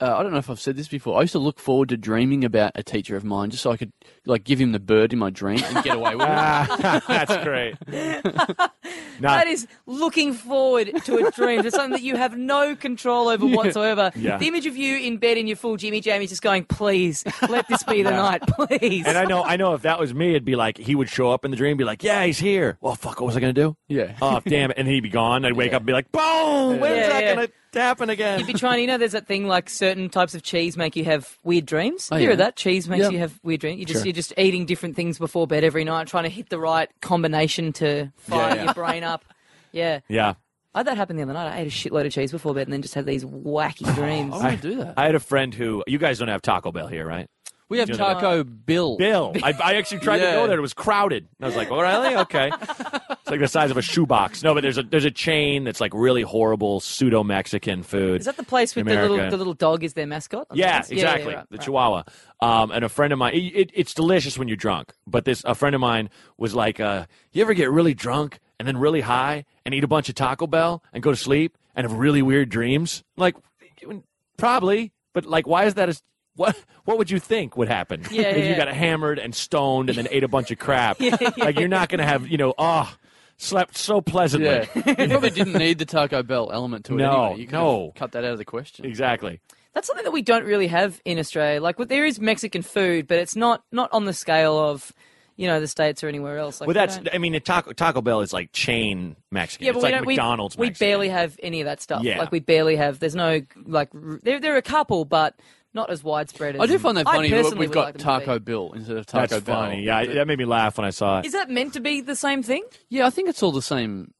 [0.00, 1.18] Uh, I don't know if I've said this before.
[1.18, 3.76] I used to look forward to dreaming about a teacher of mine, just so I
[3.76, 3.92] could
[4.26, 7.02] like give him the bird in my dream and get away with it.
[7.08, 7.74] That's great.
[9.20, 11.66] Nah, That is looking forward to a dream.
[11.66, 14.12] It's something that you have no control over whatsoever.
[14.14, 14.38] Yeah.
[14.38, 17.66] The image of you in bed in your full Jimmy Jamie just going, please, let
[17.66, 19.06] this be the night, please.
[19.06, 21.32] and I know, I know, if that was me, it'd be like he would show
[21.32, 23.40] up in the dream, and be like, "Yeah, he's here." Well, fuck, what was I
[23.40, 23.76] gonna do?
[23.88, 24.16] Yeah.
[24.22, 24.78] Oh, damn it!
[24.78, 25.44] And he'd be gone.
[25.44, 26.78] I'd wake up and be like, "Boom!
[26.78, 27.46] When's Yeah, that yeah.
[27.72, 30.42] Gonna happen again?" You'd be trying, you know, there's that thing like certain types of
[30.42, 32.08] cheese make you have weird dreams.
[32.10, 32.32] Oh, you hear yeah.
[32.32, 32.56] of that?
[32.56, 33.10] Cheese makes Yeah.
[33.10, 33.78] you have weird dreams.
[33.80, 34.06] You just, Sure.
[34.06, 37.72] You're just eating different things before bed every night, trying to hit the right combination
[37.74, 38.64] to fire Yeah, yeah.
[38.64, 39.24] your brain up.
[39.72, 40.00] Yeah.
[40.08, 40.34] yeah.
[40.74, 41.52] I had that happen the other night.
[41.52, 44.34] I ate a shitload of cheese before bed and then just had these wacky dreams.
[44.34, 44.94] I want to do that.
[44.96, 47.26] I had a friend who you guys don't have Taco Bell here, right?
[47.70, 48.96] We have You know- Taco Bill.
[48.96, 49.34] Bill.
[49.42, 50.56] I, I actually tried to go there.
[50.56, 51.28] It was crowded.
[51.38, 52.16] And I was like, "Oh, really?
[52.16, 54.42] Okay." it's like the size of a shoebox.
[54.42, 58.20] No, but there's a there's a chain that's like really horrible pseudo Mexican food.
[58.20, 59.30] Is that the place with the little America.
[59.32, 60.46] the little dog is their mascot?
[60.54, 61.34] Yeah, That's- exactly.
[61.34, 61.64] right, the right.
[61.64, 62.02] Chihuahua.
[62.40, 64.92] Um, and a friend of mine, it, it, it's delicious when you're drunk.
[65.06, 66.08] But this, a friend of mine
[66.38, 69.88] was like, uh, "You ever get really drunk and then really high and eat a
[69.88, 73.36] bunch of Taco Bell and go to sleep and have really weird dreams?" Like,
[74.36, 74.92] probably.
[75.14, 75.88] But like, why is that?
[75.88, 76.02] As,
[76.38, 78.56] what What would you think would happen Yeah, if yeah, you yeah.
[78.56, 80.98] got hammered and stoned and then ate a bunch of crap?
[81.36, 82.90] Like, you're not gonna have, you know, oh,
[83.36, 84.48] slept so pleasantly.
[84.48, 84.64] Yeah.
[84.98, 87.40] you probably didn't need the Taco Bell element to it No, anyway.
[87.40, 87.92] You could no.
[87.94, 88.86] cut that out of the question.
[88.86, 89.40] Exactly.
[89.74, 91.60] That's something that we don't really have in Australia.
[91.60, 94.92] Like, well, there is Mexican food, but it's not not on the scale of,
[95.36, 96.60] you know, the states or anywhere else.
[96.60, 96.96] Like, Well, that's.
[96.96, 99.66] don't- I mean, the Taco Taco Bell is like chain Mexican.
[99.66, 100.06] yeah, it's but like we don't.
[100.06, 100.56] we- McDonald's.
[100.58, 100.88] We, Mexican.
[100.88, 102.02] barely have any of that stuff.
[102.02, 102.18] Yeah.
[102.18, 102.98] Like, we barely have.
[102.98, 103.90] There's no like.
[103.94, 105.36] r- There, there are a couple, but
[105.74, 106.56] not as widespread.
[106.56, 107.30] As, I do find that I funny.
[107.32, 108.38] We've would got like them to Taco.
[108.38, 109.62] Bill instead of Taco That's Bell.
[109.62, 109.82] funny.
[109.82, 111.26] Yeah, that made me laugh when I saw it.
[111.26, 112.64] Is that meant to be the same thing?
[112.88, 114.12] Yeah, I think it's all the same,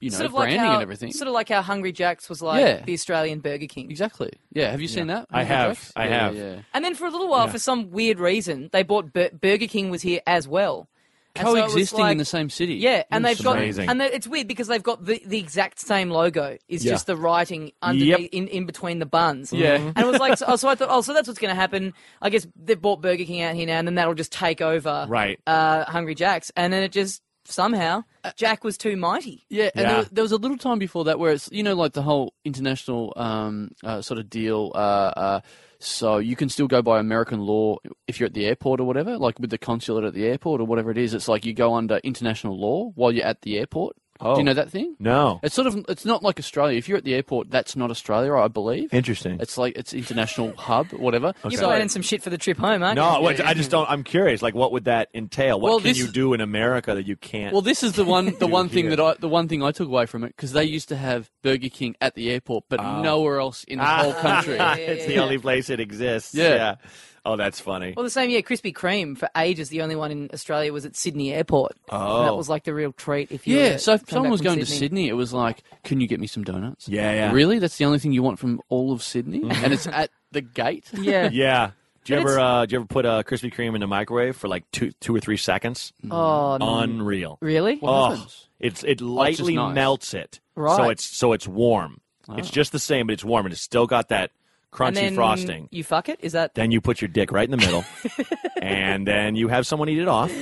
[0.00, 1.12] you know, sort of like branding how, and everything.
[1.12, 2.84] Sort of like how Hungry Jack's was like Yeah.
[2.84, 3.90] the Australian Burger King.
[3.90, 4.30] Exactly.
[4.52, 4.70] Yeah.
[4.72, 5.26] Have you seen that?
[5.30, 5.76] I Hungry have.
[5.78, 5.92] Jack's?
[5.96, 6.36] I Yeah, have.
[6.36, 6.56] Yeah.
[6.74, 7.52] And then for a little while, Yeah.
[7.52, 10.88] for some weird reason, they bought Bur- Burger King was here as well.
[11.36, 12.74] And so Coexisting like- in the same city.
[12.74, 13.88] Yeah, and That's they've got amazing.
[13.88, 16.58] and it's weird because they've got the, the exact same logo.
[16.68, 16.92] It's Yeah.
[16.92, 18.28] just the writing underneath Yep.
[18.32, 19.52] in, in between the buns.
[19.52, 19.74] Yeah.
[19.76, 21.94] and it was like so, so I thought oh so that's what's going to happen.
[22.20, 25.06] I guess they've bought Burger King out here now, and then that'll just take over
[25.08, 25.38] Right.
[25.46, 28.02] uh, Hungry Jack's, and then it just somehow
[28.36, 29.44] Jack was too mighty.
[29.48, 29.88] Yeah, and Yeah.
[29.88, 32.02] There, was, there was a little time before that where it's you know like the
[32.02, 34.72] whole international um, uh, sort of deal.
[34.74, 35.40] Uh, uh,
[35.82, 39.16] So you can still go by American law if you're at the airport or whatever,
[39.16, 41.14] like with the consulate at the airport or whatever it is.
[41.14, 43.96] It's like you go under international law while you're at the airport.
[44.20, 44.34] Oh.
[44.34, 44.44] Do you oh.
[44.46, 44.96] know that thing?
[44.98, 45.40] No.
[45.42, 46.76] It's sort of it's not like Australia.
[46.76, 48.92] If you're at the airport, that's not Australia, I believe.
[48.92, 49.38] Interesting.
[49.40, 51.28] It's like it's international hub, whatever.
[51.28, 51.36] Okay.
[51.50, 53.22] You're So- planning some shit for the trip home, aren't no, you?
[53.22, 53.88] what, I just don't.
[53.90, 54.42] I'm curious.
[54.42, 55.60] Like, what would that entail?
[55.60, 57.52] What Well, can this you do in America that you can't?
[57.52, 58.96] Well, this is the one the one thing here.
[58.96, 61.30] that I the one thing I took away from it because they used to have
[61.42, 63.00] Burger King at the airport, but ah.
[63.00, 64.56] nowhere else in the whole country.
[64.56, 66.34] Yeah, yeah, it's the only place it exists.
[66.34, 66.76] Yeah.
[67.24, 67.92] Oh, that's funny.
[67.96, 68.40] Well, the same, yeah.
[68.40, 69.68] Krispy Kreme for ages.
[69.68, 71.76] The only one in Australia was at Sydney Airport.
[71.90, 72.16] Oh.
[72.18, 72.36] And that oh.
[72.36, 73.30] was like the real treat.
[73.30, 74.78] If you Yeah, were so if someone was from going to Sydney.
[74.78, 76.88] Sydney, it was like, can you get me some donuts?
[76.88, 77.32] Yeah, yeah.
[77.32, 77.58] Really?
[77.58, 79.40] That's the only thing you want from all of Sydney?
[79.40, 79.64] Mm-hmm.
[79.64, 80.86] and it's at the gate?
[80.94, 81.28] yeah.
[81.32, 81.72] Yeah.
[82.04, 84.34] Do you But ever uh, do you ever put a Krispy Kreme in the microwave
[84.34, 85.92] for like two two or three seconds?
[86.10, 86.56] Oh.
[86.58, 87.36] Unreal.
[87.42, 87.76] really?
[87.76, 88.48] What Oh, happens?
[88.58, 89.74] it's it oh, lightly nice.
[89.74, 90.76] melts it, right?
[90.76, 92.00] so it's so it's warm.
[92.38, 92.52] It's ah.
[92.52, 94.30] just the same, but it's warm, and it's still got that
[94.72, 95.68] crunchy and then frosting.
[95.70, 96.18] You fuck it?
[96.22, 96.54] Is that?
[96.54, 97.84] Then you put your dick right in the middle,
[98.62, 100.32] and then you have someone eat it off,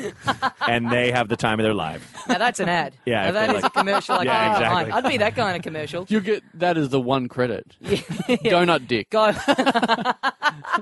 [0.66, 2.12] and they have the time of their life.
[2.29, 2.95] Now that's an ad.
[3.07, 4.16] Yeah, Now I that feel is like- a commercial.
[4.16, 4.93] Like, Yeah, oh, exactly.
[4.93, 6.07] I'd be that kind of commercial.
[6.09, 7.74] You get that is the one credit.
[7.83, 9.11] Donut dick.
[9.11, 9.33] Go.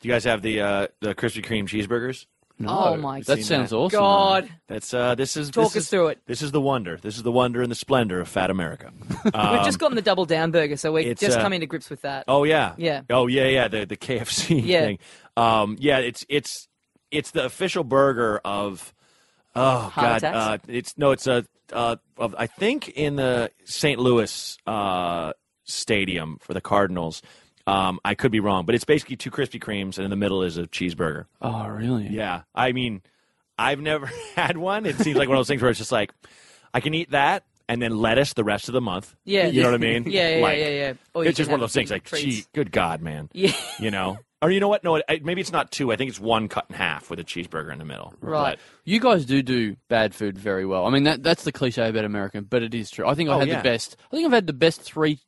[0.00, 2.26] Do you guys have the uh, the Krispy Kreme cheeseburgers?
[2.58, 3.26] No, Oh my god.
[3.26, 3.76] That sounds that.
[3.76, 3.98] awesome.
[3.98, 4.48] God.
[4.68, 6.20] That's uh, this is Talk this us is, through it.
[6.26, 6.96] This is the wonder.
[6.96, 8.92] This is the wonder and the splendor of fat America.
[9.24, 11.90] We've Um, just gotten the double down burger, so we're just uh, coming to grips
[11.90, 12.24] with that.
[12.28, 12.74] Oh yeah.
[12.76, 13.02] Yeah.
[13.10, 13.66] Oh yeah, yeah.
[13.68, 14.82] The the KFC Yeah.
[14.82, 14.98] thing.
[15.36, 16.68] Um, yeah, it's it's
[17.10, 18.94] it's the official burger of
[19.56, 20.34] oh Heart god.
[20.34, 23.98] Uh, it's no, it's a uh, of I think in the St.
[23.98, 25.32] Louis uh,
[25.64, 27.20] stadium for the Cardinals.
[27.66, 30.42] Um, I could be wrong, but it's basically two Krispy Kremes, and in the middle
[30.42, 31.24] is a cheeseburger.
[31.40, 32.08] Oh, really?
[32.08, 33.02] Yeah, I mean,
[33.58, 34.84] I've never had one.
[34.86, 36.12] It seems like one of those things where it's just like
[36.74, 39.14] I can eat that and then lettuce the rest of the month.
[39.24, 39.46] Yeah.
[39.46, 40.04] you know what I mean.
[40.10, 40.92] Yeah, yeah, Like, yeah, yeah.
[41.16, 42.22] You it's just one of those things like, treats.
[42.24, 43.30] gee, good God, man.
[43.32, 43.52] Yeah.
[43.78, 44.18] You know?
[44.42, 44.84] Or you know what?
[44.84, 45.90] No, it, maybe it's not two.
[45.90, 48.12] I think it's one cut in half with a cheeseburger in the middle.
[48.20, 48.58] Right.
[48.84, 50.84] You guys do do bad food very well.
[50.84, 53.06] I mean, that that's the cliche about American, but it is true.
[53.08, 53.56] I think I Oh, had yeah.
[53.56, 53.96] the best.
[54.12, 55.20] I think I've had the best three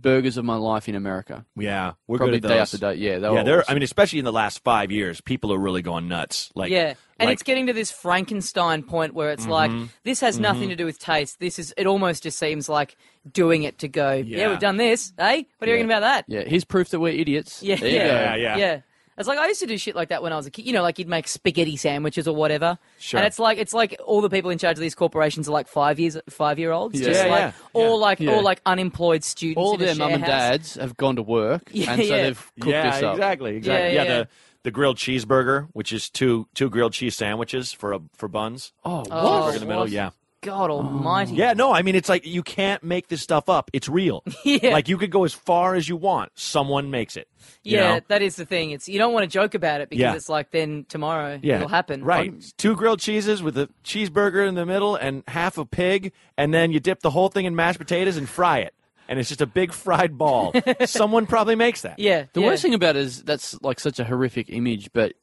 [0.00, 1.44] burgers of my life in America.
[1.56, 2.94] Yeah, we're Probably good at day after day.
[2.94, 3.42] Yeah, they yeah.
[3.42, 3.70] They're, awesome.
[3.72, 6.50] I mean, especially in the last five years, people are really going nuts.
[6.54, 9.86] Like, Yeah, and like- it's getting to this Frankenstein point where it's like Mm-hmm.
[10.04, 11.40] this has nothing to do with taste.
[11.40, 11.86] This is it.
[11.86, 12.96] Almost just seems like
[13.30, 14.12] doing it to go.
[14.12, 14.48] Yeah, Yeah.
[14.50, 15.12] we've done this.
[15.18, 15.82] Hey, what are you Yeah.
[15.82, 16.24] reckon about that?
[16.28, 17.62] yeah, here's proof that we're idiots.
[17.62, 18.12] Yeah, There you yeah, go.
[18.12, 18.56] Yeah, yeah.
[18.56, 18.80] yeah.
[19.20, 20.66] It's like I used to do shit like that when I was a kid.
[20.66, 22.78] You know, like you'd make spaghetti sandwiches or whatever.
[22.98, 23.18] Sure.
[23.18, 25.68] And it's like it's like all the people in charge of these corporations are like
[25.68, 27.06] five years, five year olds, Yeah.
[27.06, 27.90] just Yeah, like yeah, or yeah.
[27.94, 28.32] like Yeah.
[28.36, 29.58] or like unemployed students.
[29.58, 32.22] All in their share mum and dads have gone to work, Yeah, and so yeah.
[32.24, 33.14] they've cooked yeah, this up.
[33.14, 33.94] exactly, exactly.
[33.94, 34.28] Yeah, Yeah, yeah, the
[34.62, 38.72] the grilled cheeseburger, which is two two grilled cheese sandwiches for a for buns.
[38.84, 39.52] Oh, Oh, what?
[39.52, 39.82] Cheeseburger in the middle.
[39.82, 39.90] what?
[39.90, 40.10] Yeah.
[40.42, 41.34] God Almighty.
[41.34, 43.70] Yeah, no, I mean it's like you can't make this stuff up.
[43.72, 44.22] It's real.
[44.44, 44.72] Yeah.
[44.72, 46.32] Like you could go as far as you want.
[46.34, 47.28] Someone makes it.
[47.62, 48.00] Yeah, know?
[48.08, 48.70] that is the thing.
[48.70, 50.14] It's you don't want to joke about it because Yeah.
[50.14, 51.56] it's like then tomorrow Yeah.
[51.56, 52.02] it'll happen.
[52.04, 52.32] Right.
[52.56, 56.72] Two grilled cheeses with a cheeseburger in the middle and half a pig, and then
[56.72, 58.74] you dip the whole thing in mashed potatoes and fry it.
[59.08, 60.52] And it's just a big fried ball.
[60.86, 61.98] Someone probably makes that.
[61.98, 62.26] Yeah.
[62.32, 62.46] The yeah.
[62.46, 65.19] worst thing about it is that's like such a horrific image, but y-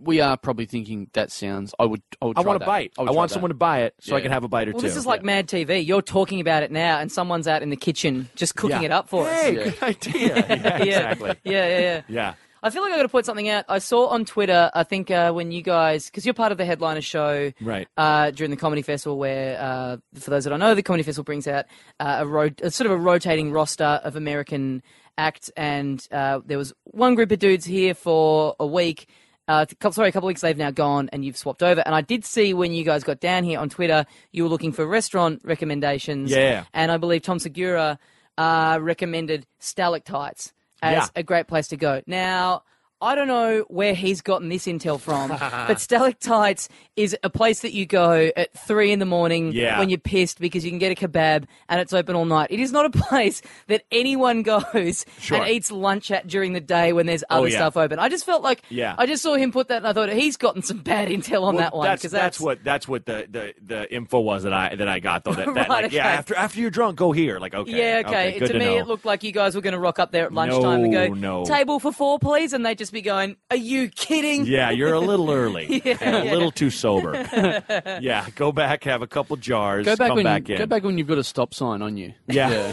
[0.00, 1.74] we are probably thinking that sounds.
[1.78, 2.02] I would.
[2.22, 2.38] I would.
[2.38, 2.64] I try want that.
[2.64, 2.92] a bite.
[2.98, 3.34] I, would want that.
[3.34, 4.86] someone to buy it so I can have a bite or Well, two.
[4.88, 5.84] this is like Mad TV.
[5.86, 8.86] You're talking about it now, and someone's out in the kitchen just cooking Yeah.
[8.86, 9.74] it up for Hey, us.
[9.74, 10.34] good idea.
[10.48, 10.82] Yeah, Yeah.
[10.82, 11.34] exactly.
[11.44, 12.02] Yeah, yeah, yeah.
[12.08, 12.34] Yeah.
[12.60, 13.66] I feel like I got to point something out.
[13.68, 14.68] I saw on Twitter.
[14.74, 17.86] I think uh, when you guys, because you're part of the headliner show, Right.
[17.96, 21.22] Uh, during the comedy festival, where uh, for those that don't know, the comedy festival
[21.24, 21.66] brings out
[22.00, 24.82] uh, a, ro- a sort of a rotating roster of American
[25.16, 29.08] acts, and uh, there was one group of dudes here for a week.
[29.48, 31.80] Uh, couple- sorry, a couple of weeks they've now gone, and you've swapped over.
[31.86, 34.72] And I did see when you guys got down here on Twitter, you were looking
[34.72, 36.30] for restaurant recommendations.
[36.30, 36.64] Yeah.
[36.74, 37.98] and I believe Tom Segura
[38.36, 41.06] uh, recommended Stalactites as Yeah.
[41.16, 42.02] a great place to go.
[42.06, 42.62] Now,
[43.00, 45.28] I don't know where he's gotten this intel from,
[45.68, 49.78] but Stalactites is a place that you go at three in the morning Yeah.
[49.78, 52.48] when you're pissed because you can get a kebab and it's open all night.
[52.50, 55.38] It is not a place that anyone goes Sure.
[55.42, 57.56] and eats lunch at during the day when there's oh, other Oh, yeah.
[57.58, 57.98] stuff open.
[58.00, 58.96] I just felt like Yeah.
[58.98, 61.54] I just saw him put that and I thought he's gotten some bad intel on
[61.54, 64.52] Well, that one That's, because that's what that's what the, the, the info was that
[64.52, 65.34] I that I got though.
[65.34, 67.38] That, that Right, like, yeah, after after you're drunk, go here.
[67.38, 68.38] Like okay, Yeah, okay.
[68.40, 68.78] good to, to me, know.
[68.78, 71.06] it looked like you guys were going to rock up there at lunchtime and go,
[71.08, 71.44] No, no.
[71.44, 72.52] table for four, please.
[72.52, 74.46] And they'd just be going, Are you kidding?
[74.46, 76.32] Yeah, you're a little early Yeah, and a yeah.
[76.32, 77.12] little too sober.
[78.00, 80.58] yeah, go back, have a couple jars, Go back come when back you, in.
[80.60, 82.14] go back when you've got a stop sign on you.
[82.26, 82.72] Yeah.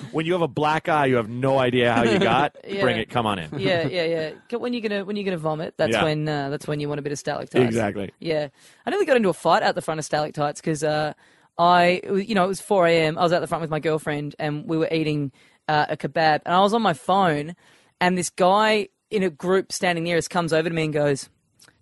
[0.12, 2.56] when you have a black eye, you have no idea how you got.
[2.66, 2.82] Yeah.
[2.82, 3.10] Bring it.
[3.10, 3.58] Come on in.
[3.58, 4.58] yeah, yeah, yeah.
[4.58, 6.04] When you're gonna when you're gonna vomit, that's Yeah.
[6.04, 7.64] when uh, that's when you want a bit of stalactites.
[7.64, 8.12] Exactly.
[8.20, 8.48] Yeah,
[8.86, 11.12] I nearly got into a fight out the front of stalactites because uh,
[11.58, 13.18] I, you know, it was 4 a.m.
[13.18, 15.32] I was out the front with my girlfriend and we were eating
[15.66, 17.54] uh, a kebab, and I was on my phone,
[18.00, 21.28] and this guy in a group standing near us comes over to me and goes,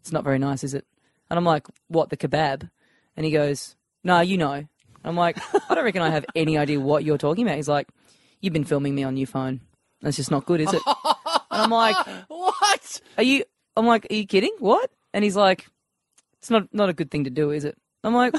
[0.01, 0.87] "It's not very nice, is it?"
[1.31, 2.71] And I'm like, "What the kebab?"
[3.17, 4.67] And he goes, "No, you know."
[5.05, 5.39] I'm like,
[5.71, 7.89] "I don't reckon I have any idea what you're talking about." He's like,
[8.41, 9.61] "You've been filming me on your phone.
[10.03, 10.83] That's just not good, is it?"
[11.51, 11.97] and I'm like,
[12.29, 13.01] What?
[13.17, 13.45] are you?
[13.77, 14.55] I'm like, are you kidding?
[14.59, 14.91] What?
[15.13, 15.67] And he's like,
[16.39, 17.77] it's not not a good thing to do, is it?
[18.05, 18.35] I'm like,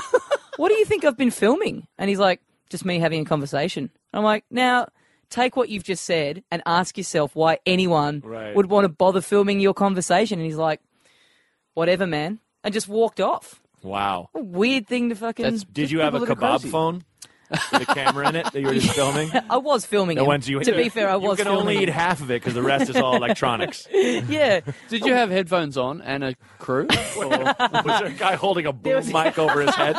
[0.57, 1.87] what do you think I've been filming?
[1.97, 3.91] And he's like, just me having a conversation.
[4.13, 4.87] I'm like, now
[5.29, 8.55] take what you've just said and ask yourself why anyone Right.
[8.55, 10.39] would want to bother filming your conversation.
[10.39, 10.79] And he's like,
[11.73, 13.61] whatever, man, and just walked off.
[13.83, 14.29] Wow.
[14.33, 15.43] A weird thing to fucking.
[15.43, 17.03] That's- Did you have a People that are kebab phone
[17.49, 19.29] with a camera in it that you were just filming?
[19.49, 20.27] I was filming The him.
[20.27, 21.61] ones you to be fair, I was You can filming.
[21.77, 23.87] only eat half of it because the rest is all electronics.
[23.93, 26.87] yeah, Did you have headphones on and a crew?
[27.17, 29.95] Or- Was there a guy holding a boom was- mic over his head?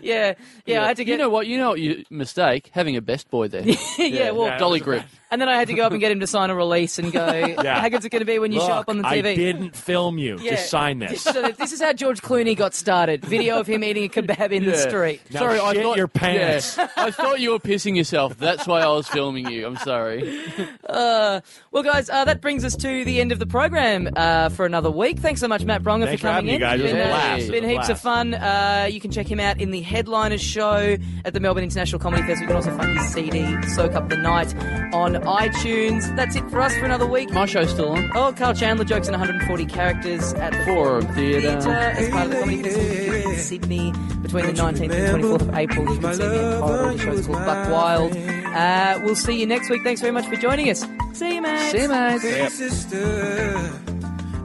[0.00, 0.34] yeah,
[0.66, 0.84] yeah.
[0.84, 1.12] I had to get.
[1.12, 1.46] You know what?
[1.46, 1.80] You know what?
[1.80, 3.62] You mistake having a best boy there.
[3.98, 4.58] yeah, well, yeah.
[4.58, 5.04] Dolly grip.
[5.30, 7.12] And then I had to go up and get him to sign a release and
[7.12, 9.26] go, how good's it going to be when you show up on the TV?
[9.32, 10.38] I didn't film you.
[10.40, 10.52] Yeah.
[10.52, 11.22] Just sign this.
[11.22, 13.24] So this is how George Clooney got started.
[13.24, 15.20] Video of him eating a kebab in the street.
[15.30, 16.76] Now sorry, I thought your pants.
[16.78, 18.38] Yeah, I thought you were pissing yourself.
[18.38, 19.66] That's why I was filming you.
[19.66, 20.42] I'm sorry.
[20.88, 24.90] Well, guys, uh, that brings us to the end of the program uh, for another
[24.90, 25.18] week.
[25.18, 26.60] Thanks so much, Matt Braunger, Thanks for for coming having me, in.
[26.60, 26.80] guys.
[26.80, 27.38] it's It's a been, uh, blast.
[27.40, 28.34] it's It been was a heaps of fun.
[28.34, 32.22] Uh, you can check him out in the Headliners show at the Melbourne International Comedy
[32.22, 32.42] Festival.
[32.42, 34.54] You can also find his CD, Soak Up the Night,
[34.94, 36.14] on iTunes.
[36.16, 37.30] That's it for us for another week.
[37.30, 38.10] My show's still on.
[38.14, 41.40] Oh, Karl Chandler jokes in 140 characters at the Forum Theatre.
[41.60, 43.92] Theatre as part of the Comedy Festival in Sydney
[44.22, 45.94] between the 19th and 24th of April.
[45.94, 46.92] You can see me in Corridor.
[46.92, 48.16] The show's called Buck Wild.
[48.16, 49.82] Uh, we'll see you next week.
[49.82, 50.84] Thanks very much for joining us.
[51.12, 51.70] See you, man.
[51.70, 52.50] See you, mate.
[52.50, 53.70] Sister,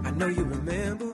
[0.03, 1.13] I know you remember.